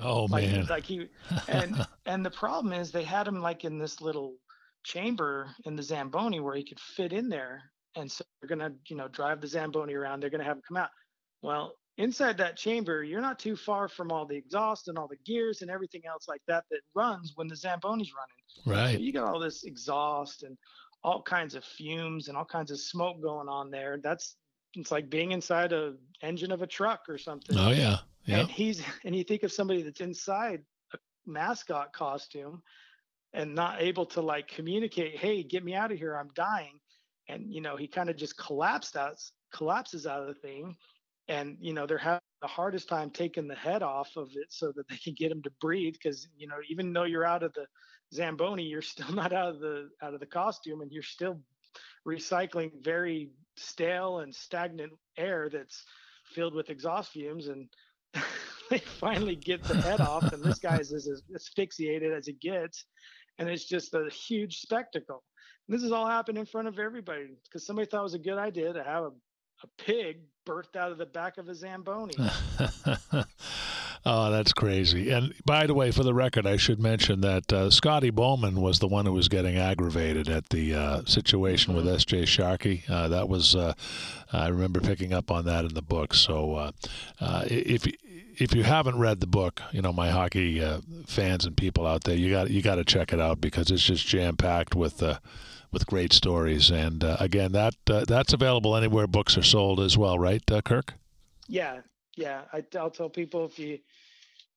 [0.01, 0.65] Oh like, man.
[0.67, 1.07] Like he
[1.47, 4.35] and and the problem is they had him like in this little
[4.83, 7.61] chamber in the Zamboni where he could fit in there.
[7.95, 10.21] And so they're gonna, you know, drive the Zamboni around.
[10.21, 10.89] They're gonna have him come out.
[11.41, 15.17] Well, inside that chamber, you're not too far from all the exhaust and all the
[15.25, 18.45] gears and everything else like that that runs when the Zamboni's running.
[18.65, 18.95] Right.
[18.95, 20.57] So you got all this exhaust and
[21.03, 23.99] all kinds of fumes and all kinds of smoke going on there.
[24.01, 24.35] That's
[24.75, 27.57] it's like being inside a engine of a truck or something.
[27.57, 27.97] Oh yeah.
[28.25, 28.41] Yeah.
[28.41, 30.61] And he's and you think of somebody that's inside
[30.93, 32.61] a mascot costume
[33.33, 36.79] and not able to like communicate, hey, get me out of here, I'm dying.
[37.29, 39.15] And you know, he kind of just collapsed out
[39.53, 40.75] collapses out of the thing
[41.29, 44.71] and you know they're having the hardest time taking the head off of it so
[44.75, 47.53] that they can get him to breathe because you know even though you're out of
[47.53, 47.65] the
[48.13, 51.39] zamboni you're still not out of the out of the costume and you're still
[52.07, 55.83] recycling very stale and stagnant air that's
[56.25, 57.67] filled with exhaust fumes and
[58.69, 62.85] they finally get the head off and this guy's as asphyxiated as it gets
[63.39, 65.23] and it's just a huge spectacle.
[65.67, 68.19] And this has all happened in front of everybody because somebody thought it was a
[68.19, 69.11] good idea to have a
[69.63, 70.17] a pig
[70.47, 72.15] birthed out of the back of a Zamboni.
[74.09, 75.09] Oh, that's crazy.
[75.09, 78.79] And by the way, for the record, I should mention that uh, Scotty Bowman was
[78.79, 82.23] the one who was getting aggravated at the uh, situation with S.J.
[82.23, 82.89] Sharkie.
[82.89, 83.73] Uh, that was, uh,
[84.31, 86.13] I remember picking up on that in the book.
[86.13, 86.71] So uh,
[87.19, 87.85] uh, if
[88.39, 90.63] if you haven't read the book, you know my hockey
[91.07, 93.83] fans and people out there, you got you got to check it out because it's
[93.83, 95.03] just jam packed with
[95.71, 96.69] with great stories.
[96.69, 100.93] And again, that that's available anywhere books are sold as well, right, Kirk?
[101.47, 101.81] Yeah,
[102.15, 102.41] yeah.
[102.51, 103.79] I, I'll tell people if you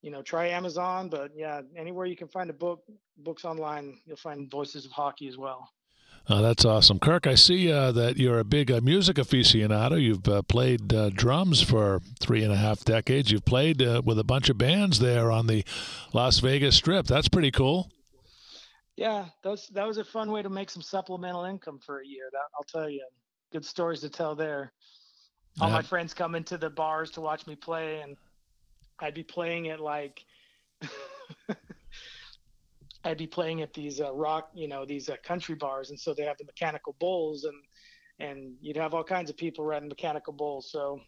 [0.02, 2.82] you know, try Amazon, but yeah, anywhere you can find a book,
[3.18, 5.70] books online, you'll find Voices of Hockey as well.
[6.28, 7.26] Oh, that's awesome, Kirk.
[7.26, 10.00] I see uh, that you're a big uh, music aficionado.
[10.00, 13.30] You've uh, played uh, drums for three and a half decades.
[13.30, 15.64] You've played uh, with a bunch of bands there on the
[16.12, 17.06] Las Vegas Strip.
[17.06, 17.90] That's pretty cool.
[19.00, 22.06] Yeah, that was that was a fun way to make some supplemental income for a
[22.06, 22.28] year.
[22.32, 23.02] That I'll tell you,
[23.50, 24.72] good stories to tell there.
[25.58, 25.76] All yeah.
[25.76, 28.14] my friends come into the bars to watch me play, and
[28.98, 30.22] I'd be playing at like
[33.04, 36.12] I'd be playing at these uh, rock, you know, these uh, country bars, and so
[36.12, 37.56] they have the mechanical bulls, and
[38.18, 40.70] and you'd have all kinds of people riding mechanical bulls.
[40.70, 41.00] So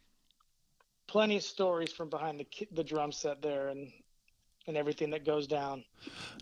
[1.08, 3.92] plenty of stories from behind the the drum set there, and
[4.66, 5.84] and everything that goes down.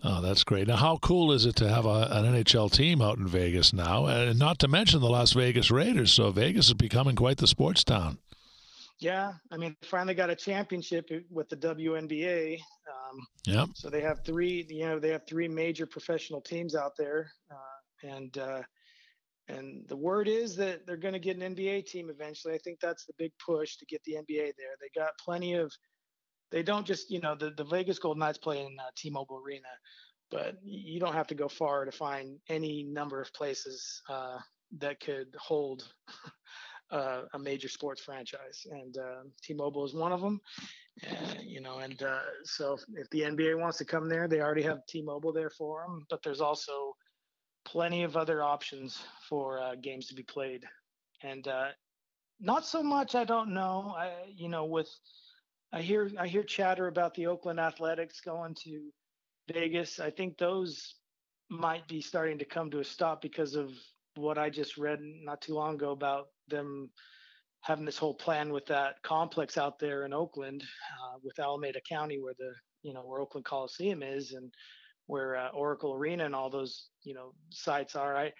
[0.03, 0.67] Oh, that's great.
[0.67, 4.05] Now, how cool is it to have a, an NHL team out in Vegas now,
[4.05, 6.13] and not to mention the Las Vegas Raiders?
[6.13, 8.19] So Vegas is becoming quite the sports town.
[9.01, 12.59] Yeah, I mean, finally got a championship with the WNBA.
[12.59, 13.65] Um, yeah.
[13.73, 18.07] So they have three, you know, they have three major professional teams out there, uh,
[18.07, 18.61] and uh,
[19.47, 22.53] and the word is that they're going to get an NBA team eventually.
[22.53, 24.75] I think that's the big push to get the NBA there.
[24.79, 25.73] They got plenty of.
[26.51, 29.67] They don't just, you know, the the Vegas Golden Knights play in uh, T-Mobile Arena,
[30.29, 34.37] but you don't have to go far to find any number of places uh,
[34.79, 35.87] that could hold
[36.91, 40.39] uh, a major sports franchise, and uh, T-Mobile is one of them.
[41.41, 44.85] You know, and uh, so if the NBA wants to come there, they already have
[44.87, 46.05] T-Mobile there for them.
[46.09, 46.95] But there's also
[47.65, 48.99] plenty of other options
[49.29, 50.65] for uh, games to be played,
[51.23, 51.69] and uh,
[52.39, 53.15] not so much.
[53.15, 53.93] I don't know.
[53.97, 54.89] I, you know, with
[55.73, 58.91] I hear I hear chatter about the Oakland Athletics going to
[59.51, 59.99] Vegas.
[59.99, 60.95] I think those
[61.49, 63.71] might be starting to come to a stop because of
[64.15, 66.89] what I just read not too long ago about them
[67.61, 72.19] having this whole plan with that complex out there in Oakland, uh, with Alameda County,
[72.19, 72.53] where the
[72.83, 74.53] you know where Oakland Coliseum is, and
[75.07, 78.15] where uh, Oracle Arena and all those you know sites are.
[78.15, 78.33] I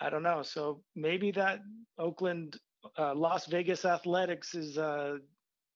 [0.00, 0.42] I don't know.
[0.42, 1.60] So maybe that
[1.98, 2.56] Oakland
[2.98, 5.18] uh, Las Vegas Athletics is uh,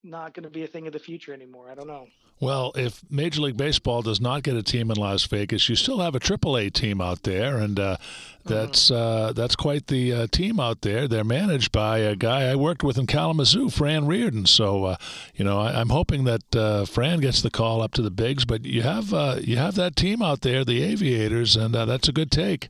[0.07, 1.71] not going to be a thing of the future anymore.
[1.71, 2.07] I don't know.
[2.39, 6.01] Well, if Major League Baseball does not get a team in Las Vegas, you still
[6.01, 7.97] have a AAA team out there, and uh,
[8.45, 8.95] that's mm-hmm.
[8.95, 11.09] uh, that's quite the uh, team out there.
[11.09, 14.45] They're managed by a guy I worked with in Kalamazoo, Fran Riordan.
[14.45, 14.97] So, uh,
[15.35, 18.45] you know, I, am hoping that uh, Fran gets the call up to the bigs.
[18.45, 22.13] But you have uh, you have that team out there, the Aviators, and that's a
[22.13, 22.69] good take.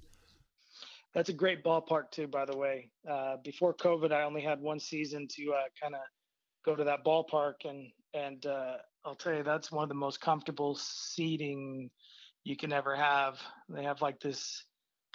[1.12, 2.88] That's a great ballpark too, by the way.
[3.42, 6.02] before COVID, I only had one season to kind of
[6.66, 10.20] go to that ballpark and and uh, I'll tell you that's one of the most
[10.20, 11.90] comfortable seating
[12.44, 13.40] you can ever have.
[13.68, 14.64] They have like this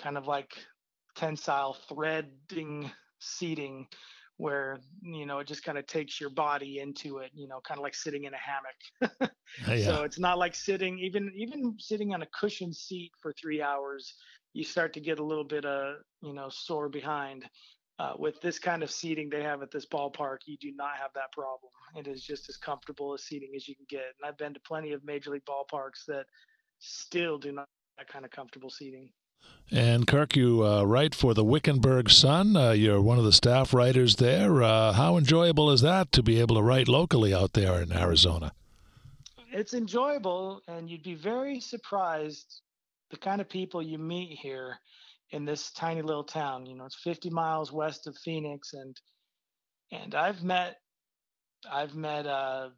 [0.02, 0.52] kind of like
[1.16, 2.90] tensile threading
[3.20, 3.88] seating
[4.38, 7.78] where you know it just kind of takes your body into it you know kind
[7.78, 9.32] of like sitting in a hammock
[9.68, 9.86] yeah.
[9.86, 14.16] so it's not like sitting even even sitting on a cushioned seat for three hours
[14.54, 17.46] you start to get a little bit of you know sore behind
[18.02, 21.12] uh, with this kind of seating they have at this ballpark, you do not have
[21.14, 21.72] that problem.
[21.96, 24.06] It is just as comfortable a seating as you can get.
[24.20, 26.26] And I've been to plenty of major league ballparks that
[26.80, 29.10] still do not have that kind of comfortable seating.
[29.70, 32.56] And Kirk, you uh, write for the Wickenburg Sun.
[32.56, 34.64] Uh, you're one of the staff writers there.
[34.64, 38.52] Uh, how enjoyable is that to be able to write locally out there in Arizona?
[39.52, 42.62] It's enjoyable, and you'd be very surprised
[43.12, 44.80] the kind of people you meet here
[45.32, 46.66] in this tiny little town.
[46.66, 48.96] You know, it's 50 miles west of Phoenix, and
[49.92, 50.78] and I've met
[51.70, 52.70] I've met uh,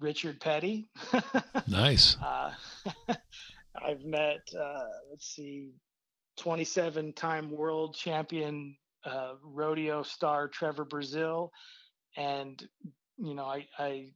[0.00, 0.88] Richard Petty.
[1.66, 2.16] nice.
[2.22, 2.52] Uh,
[3.82, 5.70] I've met uh, let's see,
[6.38, 11.50] 27 time world champion uh, rodeo star Trevor Brazile,
[12.16, 12.66] and
[13.16, 14.08] you know I, I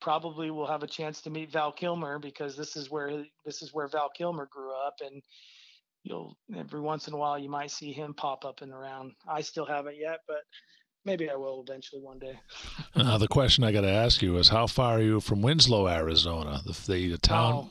[0.00, 3.72] probably will have a chance to meet Val Kilmer because this is where this is
[3.72, 5.22] where Val Kilmer grew up and
[6.02, 9.12] you'll every once in a while you might see him pop up and around.
[9.28, 10.42] I still haven't yet, but
[11.04, 12.38] maybe I will eventually one day.
[12.94, 15.88] uh, the question I got to ask you is, how far are you from Winslow,
[15.88, 17.70] Arizona, the, the, the town oh.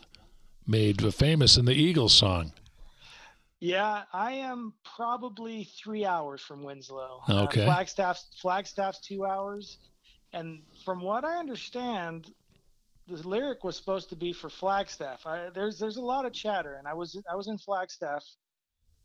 [0.65, 2.51] made famous in the Eagles song?
[3.59, 7.21] Yeah, I am probably three hours from Winslow.
[7.27, 7.63] Uh, okay.
[7.63, 9.79] Uh, Flagstaff's Flagstaff's two hours,
[10.33, 12.31] and from what I understand,
[13.07, 15.25] the lyric was supposed to be for Flagstaff.
[15.25, 18.23] I, there's there's a lot of chatter, and I was I was in Flagstaff.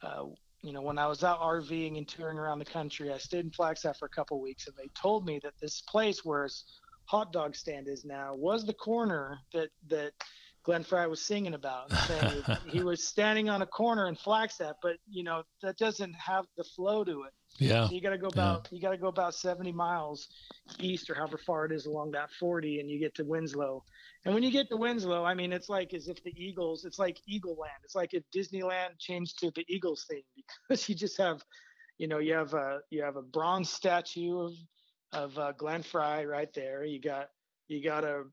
[0.02, 0.24] Uh,
[0.62, 3.50] you know, when I was out RVing and touring around the country, I stayed in
[3.50, 6.64] Flagstaff for a couple weeks, and they told me that this place where his
[7.06, 10.12] hot dog stand is now was the corner that that
[10.64, 11.92] Glenn Frey was singing about.
[12.68, 16.64] He was standing on a corner in Flagstaff, but you know that doesn't have the
[16.64, 17.32] flow to it.
[17.58, 17.86] Yeah.
[17.86, 18.76] So you got to go about yeah.
[18.76, 20.28] you got to go about 70 miles
[20.80, 23.84] east or however far it is along that 40, and you get to Winslow.
[24.24, 26.98] And when you get to Winslow, I mean, it's like as if the Eagles, it's
[26.98, 27.80] like Eagle Land.
[27.84, 30.22] It's like if Disneyland changed to the Eagles thing
[30.68, 31.42] because you just have,
[31.98, 34.52] you know, you have a you have a bronze statue of
[35.12, 36.84] of uh, Glenn Frey right there.
[36.84, 37.28] You got
[37.68, 38.24] you got a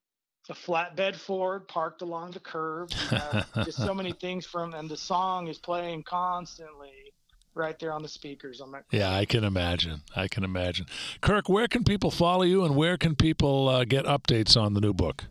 [0.50, 2.92] a flatbed Ford parked along the curb.
[3.64, 7.09] just so many things from, and the song is playing constantly
[7.56, 8.84] right there on the speakers on that.
[8.92, 10.02] Yeah, I can imagine.
[10.16, 10.86] I can imagine.
[11.22, 14.82] Kirk, where can people follow you, and where can people uh, get updates on the
[14.82, 15.26] new book?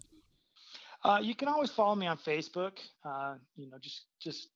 [1.04, 2.72] Uh, you can always follow me on Facebook.
[3.04, 4.48] Uh, you know, just just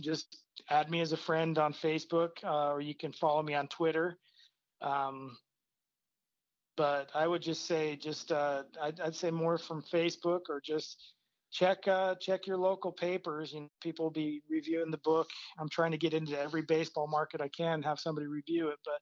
[0.00, 0.38] just
[0.70, 4.18] add me as a friend on Facebook, uh, or you can follow me on Twitter.
[4.80, 5.36] Um,
[6.76, 10.96] but I would just say, just uh, I'd, I'd, say more from Facebook, or just
[11.52, 13.52] check uh, check your local papers.
[13.52, 15.28] You know, people will be reviewing the book.
[15.58, 18.78] I'm trying to get into every baseball market I can, have somebody review it.
[18.84, 19.00] But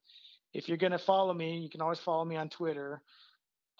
[0.52, 3.00] if you're going to follow me, you can always follow me on Twitter.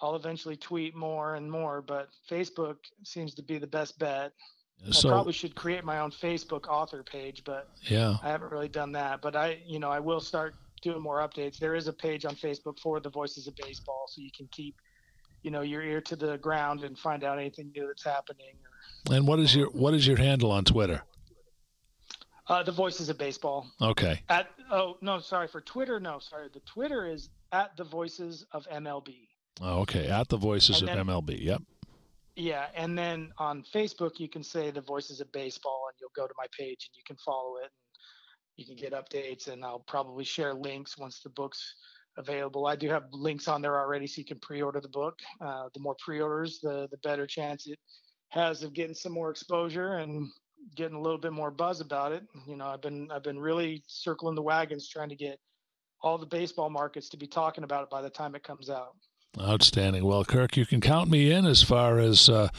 [0.01, 4.31] I'll eventually tweet more and more, but Facebook seems to be the best bet.
[4.89, 8.67] So, I probably should create my own Facebook author page, but yeah, I haven't really
[8.67, 9.21] done that.
[9.21, 11.59] But I, you know, I will start doing more updates.
[11.59, 14.75] There is a page on Facebook for the Voices of Baseball, so you can keep,
[15.43, 18.55] you know, your ear to the ground and find out anything new that's happening.
[19.09, 21.03] And what is your what is your handle on Twitter?
[22.47, 23.67] Uh, the Voices of Baseball.
[23.81, 24.21] Okay.
[24.29, 25.99] At oh no, sorry for Twitter.
[25.99, 26.49] No, sorry.
[26.53, 29.27] The Twitter is at the Voices of MLB.
[29.61, 30.07] Oh, okay.
[30.07, 31.41] At the Voices and of then, MLB.
[31.41, 31.61] Yep.
[32.35, 36.27] Yeah, and then on Facebook you can say the Voices of Baseball, and you'll go
[36.27, 37.69] to my page and you can follow it.
[37.71, 41.75] And you can get updates, and I'll probably share links once the book's
[42.17, 42.67] available.
[42.67, 45.19] I do have links on there already, so you can pre-order the book.
[45.39, 47.79] Uh, the more pre-orders, the the better chance it
[48.29, 50.29] has of getting some more exposure and
[50.75, 52.23] getting a little bit more buzz about it.
[52.47, 55.39] You know, I've been I've been really circling the wagons trying to get
[56.03, 58.95] all the baseball markets to be talking about it by the time it comes out.
[59.39, 60.03] Outstanding.
[60.03, 62.49] Well, Kirk, you can count me in as far as uh,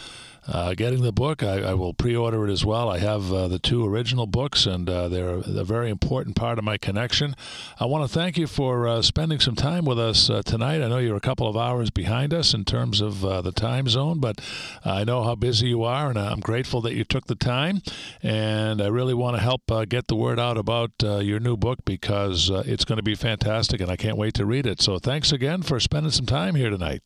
[0.47, 1.43] uh, getting the book.
[1.43, 2.89] I, I, will pre-order it as well.
[2.89, 6.65] I have uh, the two original books, and uh, they're a very important part of
[6.65, 7.37] my connection.
[7.79, 10.83] I want to thank you for uh, spending some time with us uh, tonight.
[10.83, 14.19] I know you're a couple of hours behind us in terms of the time zone,
[14.19, 14.41] but
[14.85, 17.83] I know how busy you are, and I'm grateful that you took the time.
[18.23, 22.51] And I really want to help get the word out about your new book because
[22.51, 24.81] it's going to be fantastic, and I can't wait to read it.
[24.81, 27.03] So thanks again for spending some time here tonight.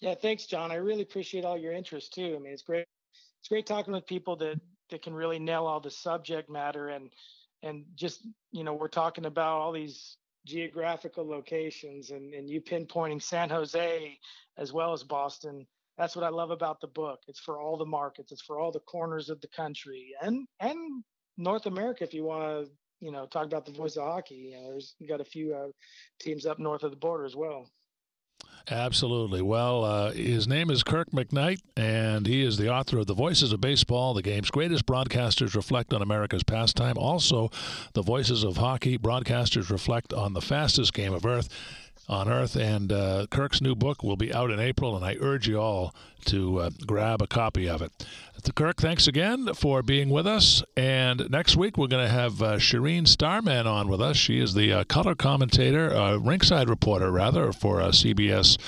[0.00, 0.72] Yeah, thanks, John.
[0.72, 2.34] I really appreciate all your interest too.
[2.36, 2.86] I mean, it's great.
[3.40, 4.60] It's great talking with people that
[4.90, 7.10] that can really nail all the subject matter and
[7.62, 10.16] and just you know we're talking about all these
[10.46, 14.18] geographical locations and and you pinpointing San Jose
[14.56, 15.66] as well as Boston.
[15.98, 17.20] That's what I love about the book.
[17.28, 18.32] It's for all the markets.
[18.32, 21.04] It's for all the corners of the country and and
[21.36, 24.34] North America if you want to you know talk about the voice of hockey.
[24.34, 25.68] You know, there's you got a few uh,
[26.18, 27.70] teams up north of the border as well.
[28.70, 29.42] Absolutely.
[29.42, 33.52] Well, uh, his name is Kirk McKnight, and he is the author of The Voices
[33.52, 36.96] of Baseball, the game's greatest broadcasters reflect on America's pastime.
[36.96, 37.50] Also,
[37.94, 41.48] The Voices of Hockey, broadcasters reflect on the fastest game of Earth
[42.10, 42.56] on Earth.
[42.56, 45.94] And uh, Kirk's new book will be out in April, and I urge you all
[46.26, 47.92] to uh, grab a copy of it.
[48.54, 50.62] Kirk, thanks again for being with us.
[50.74, 54.16] And next week, we're going to have uh, Shereen Starman on with us.
[54.16, 58.58] She is the uh, color commentator, uh, ringside reporter, rather, for uh, CBS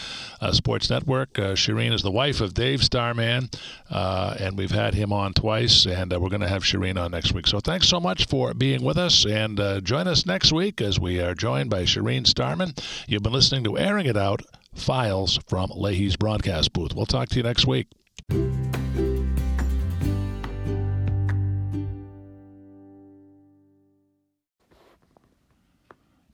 [0.43, 1.39] uh, Sports Network.
[1.39, 3.49] Uh, Shereen is the wife of Dave Starman,
[3.89, 7.47] and we've had him on twice, and we're going to have Shireen on next week.
[7.47, 11.19] So thanks so much for being with us, and join us next week as we
[11.21, 12.75] are joined by Shireen Starman.
[13.09, 14.43] You've been listening to Airing It Out
[14.75, 16.95] Files from Leahy's broadcast booth.
[16.95, 17.87] We'll talk to you next week.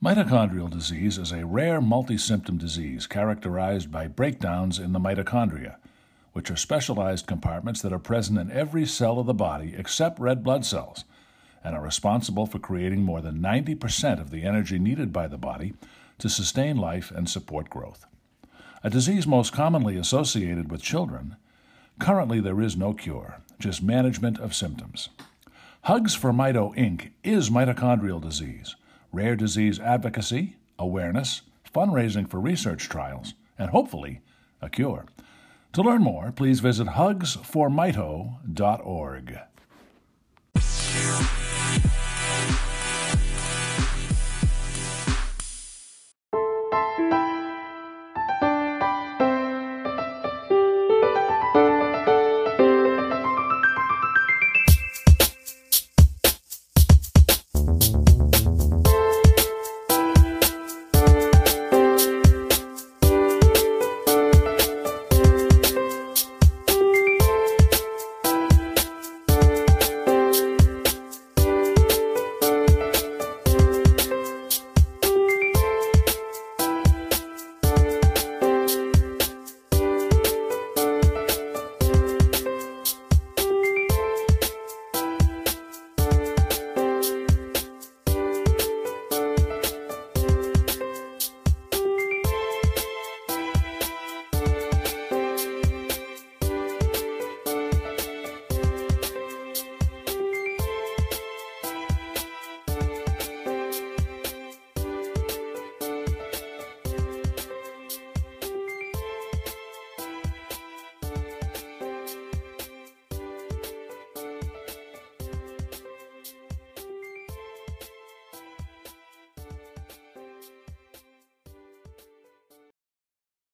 [0.03, 5.77] Mitochondrial disease is a rare multi-symptom disease characterized by breakdowns in the mitochondria,
[6.33, 10.43] which are specialized compartments that are present in every cell of the body except red
[10.43, 11.05] blood cells
[11.63, 15.73] and are responsible for creating more than 90% of the energy needed by the body
[16.19, 18.05] to sustain life and support growth.
[18.83, 21.35] A disease most commonly associated with children,
[21.99, 25.09] currently there is no cure, just management of symptoms.
[25.83, 27.11] Hugs for Mito Inc.
[27.23, 28.75] is mitochondrial disease
[29.11, 31.41] rare disease advocacy, awareness,
[31.73, 34.21] fundraising for research trials, and hopefully
[34.61, 35.07] a cure.
[35.73, 39.39] To learn more, please visit hugsformito.org.